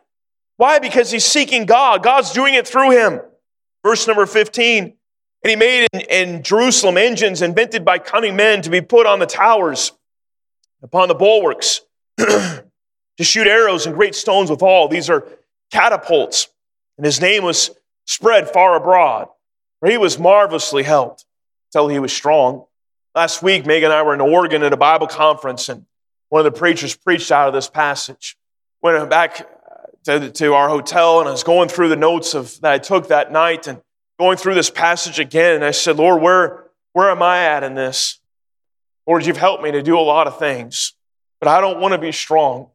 [0.57, 0.79] Why?
[0.79, 2.01] Because he's seeking God.
[2.01, 3.21] God's doing it through him.
[3.85, 4.85] Verse number 15.
[4.85, 9.19] And he made in, in Jerusalem engines invented by cunning men to be put on
[9.19, 9.91] the towers,
[10.81, 11.81] upon the bulwarks.
[12.17, 14.87] to shoot arrows and great stones withal.
[14.87, 15.27] These are
[15.73, 16.47] catapults.
[16.97, 17.71] And his name was
[18.05, 19.27] spread far abroad,
[19.79, 21.25] where he was marvelously helped
[21.71, 22.65] till he was strong.
[23.15, 25.85] Last week, Megan and I were in Oregon at a Bible conference, and
[26.29, 28.37] one of the preachers preached out of this passage.
[28.81, 32.59] Went back uh, to, to our hotel, and I was going through the notes of,
[32.61, 33.81] that I took that night and
[34.19, 37.75] going through this passage again, and I said, Lord, where, where am I at in
[37.75, 38.19] this?
[39.07, 40.93] Lord, you've helped me to do a lot of things,
[41.39, 42.69] but I don't want to be strong.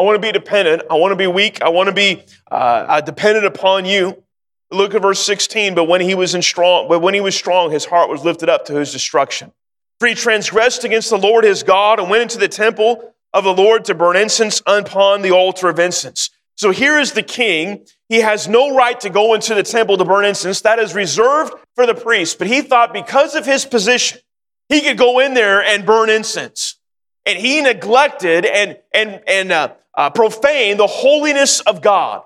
[0.00, 0.84] I want to be dependent.
[0.88, 1.60] I want to be weak.
[1.60, 4.22] I want to be uh, dependent upon you.
[4.70, 5.74] Look at verse 16.
[5.74, 8.48] But when he was in strong, but when he was strong, his heart was lifted
[8.48, 9.52] up to his destruction.
[9.98, 13.52] For he transgressed against the Lord his God and went into the temple of the
[13.52, 16.30] Lord to burn incense upon the altar of incense.
[16.56, 17.84] So here is the king.
[18.08, 20.62] He has no right to go into the temple to burn incense.
[20.62, 22.38] That is reserved for the priest.
[22.38, 24.20] But he thought because of his position,
[24.70, 26.78] he could go in there and burn incense.
[27.26, 32.22] And he neglected and, and, and uh, uh, profaned the holiness of God.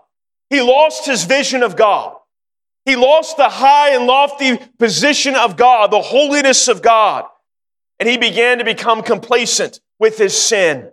[0.51, 2.17] He lost his vision of God.
[2.85, 7.25] He lost the high and lofty position of God, the holiness of God.
[7.99, 10.91] And he began to become complacent with his sin.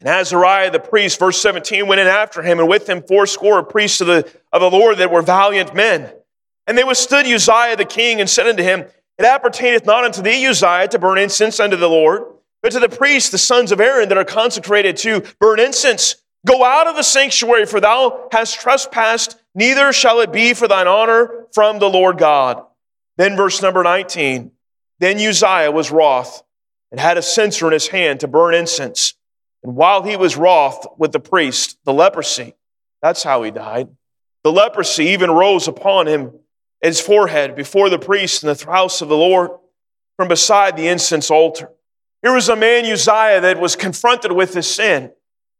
[0.00, 4.00] And Azariah the priest, verse 17, went in after him, and with him fourscore priests
[4.00, 6.12] of the, of the Lord that were valiant men.
[6.66, 8.80] And they withstood Uzziah the king and said unto him,
[9.18, 12.24] It appertaineth not unto thee, Uzziah, to burn incense unto the Lord,
[12.62, 16.16] but to the priests, the sons of Aaron, that are consecrated to burn incense.
[16.46, 20.88] Go out of the sanctuary, for thou hast trespassed, neither shall it be for thine
[20.88, 22.64] honor from the Lord God.
[23.16, 24.52] Then, verse number 19
[25.00, 26.42] Then Uzziah was wroth
[26.90, 29.14] and had a censer in his hand to burn incense.
[29.62, 32.54] And while he was wroth with the priest, the leprosy,
[33.00, 33.88] that's how he died.
[34.44, 36.32] The leprosy even rose upon him,
[36.80, 39.50] his forehead, before the priest in the house of the Lord,
[40.16, 41.70] from beside the incense altar.
[42.22, 45.12] Here was a man, Uzziah, that was confronted with his sin,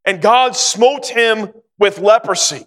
[0.05, 2.65] and God smote him with leprosy.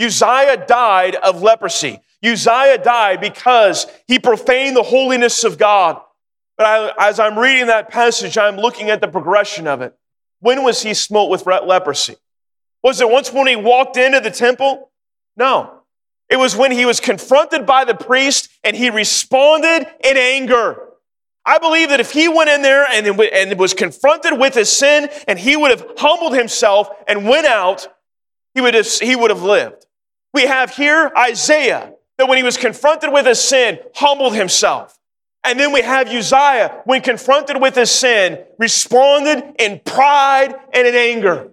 [0.00, 2.00] Uzziah died of leprosy.
[2.24, 6.00] Uzziah died because he profaned the holiness of God.
[6.56, 9.94] But I, as I'm reading that passage, I'm looking at the progression of it.
[10.40, 12.16] When was he smote with leprosy?
[12.82, 14.90] Was it once when he walked into the temple?
[15.36, 15.82] No.
[16.28, 20.85] It was when he was confronted by the priest and he responded in anger.
[21.48, 25.08] I believe that if he went in there and, and was confronted with his sin
[25.28, 27.86] and he would have humbled himself and went out,
[28.52, 29.86] he would have, he would have lived.
[30.34, 34.98] We have here Isaiah that when he was confronted with his sin, humbled himself.
[35.44, 40.94] And then we have Uzziah, when confronted with his sin, responded in pride and in
[40.96, 41.52] anger.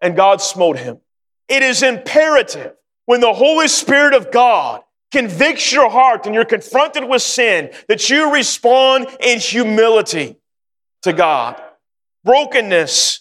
[0.00, 1.00] And God smote him.
[1.46, 2.72] It is imperative
[3.04, 8.10] when the Holy Spirit of God convicts your heart and you're confronted with sin, that
[8.10, 10.36] you respond in humility
[11.02, 11.60] to God.
[12.24, 13.20] Brokenness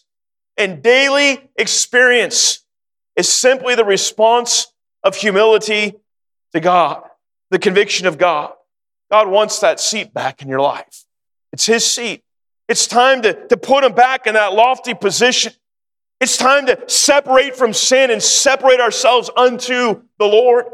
[0.58, 2.66] and daily experience
[3.16, 4.68] is simply the response
[5.04, 5.94] of humility
[6.54, 7.04] to God,
[7.52, 8.54] the conviction of God.
[9.10, 11.06] God wants that seat back in your life.
[11.54, 12.24] It's His seat.
[12.68, 15.54] It's time to, to put Him back in that lofty position.
[16.20, 20.66] It's time to separate from sin and separate ourselves unto the Lord.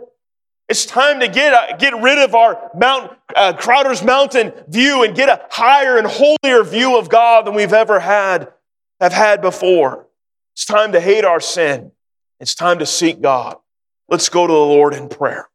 [0.70, 5.16] It's time to get, uh, get rid of our Mount, uh, Crowder's Mountain view and
[5.16, 8.51] get a higher and holier view of God than we've ever had,
[8.99, 10.07] have had before.
[10.53, 11.91] It's time to hate our sin.
[12.39, 13.57] It's time to seek God.
[14.07, 15.49] Let's go to the Lord in prayer.